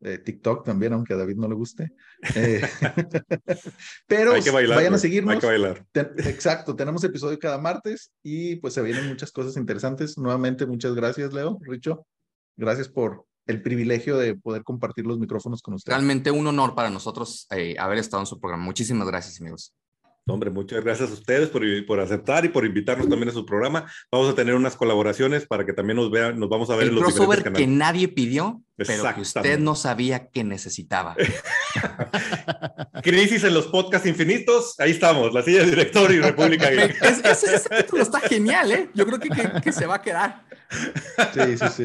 [0.00, 1.90] eh, TikTok también, aunque a David no le guste.
[2.36, 2.62] Eh,
[4.06, 5.34] pero vayan a seguirnos.
[5.34, 5.84] Hay que bailar.
[5.92, 10.16] exacto, tenemos episodio cada martes y pues se vienen muchas cosas interesantes.
[10.18, 12.06] Nuevamente, muchas gracias, Leo, Richo.
[12.56, 15.96] Gracias por el privilegio de poder compartir los micrófonos con ustedes.
[15.96, 18.62] Realmente un honor para nosotros eh, haber estado en su programa.
[18.62, 19.74] Muchísimas gracias, amigos.
[20.28, 23.90] Hombre, muchas gracias a ustedes por, por, aceptar y por invitarnos también a su programa.
[24.10, 26.94] Vamos a tener unas colaboraciones para que también nos vean, nos vamos a ver en
[26.94, 31.16] los crossover que nadie pidió, pero que usted no sabía que necesitaba.
[33.02, 38.02] Crisis en los podcasts infinitos, ahí estamos, la silla de director y República ese, título
[38.02, 38.90] está genial, ¿eh?
[38.94, 40.44] Yo creo que, que, que se va a quedar.
[41.34, 41.84] Sí, sí, sí.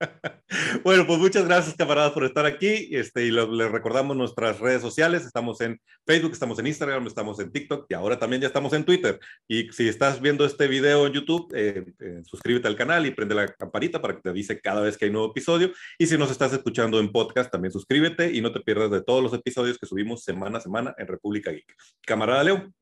[0.84, 2.88] Bueno, pues muchas gracias, camaradas, por estar aquí.
[2.92, 5.24] Este, y les recordamos nuestras redes sociales.
[5.24, 8.84] Estamos en Facebook, estamos en Instagram, estamos en TikTok y ahora también ya estamos en
[8.84, 9.18] Twitter.
[9.48, 13.34] Y si estás viendo este video en YouTube, eh, eh, suscríbete al canal y prende
[13.34, 15.72] la campanita para que te avise cada vez que hay nuevo episodio.
[15.98, 19.22] Y si nos estás escuchando en podcast, también suscríbete y no te pierdas de todos
[19.22, 21.74] los episodios que subimos semana a semana en República Geek.
[22.06, 22.72] Camarada Leo.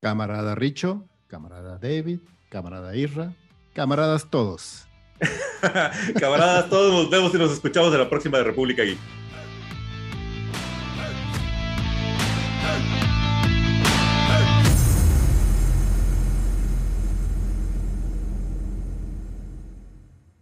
[0.00, 3.34] Camarada Richo, camarada David, camarada Irra,
[3.74, 4.89] camaradas todos.
[6.20, 8.98] Camaradas, todos nos vemos y nos escuchamos en la próxima de República Geek.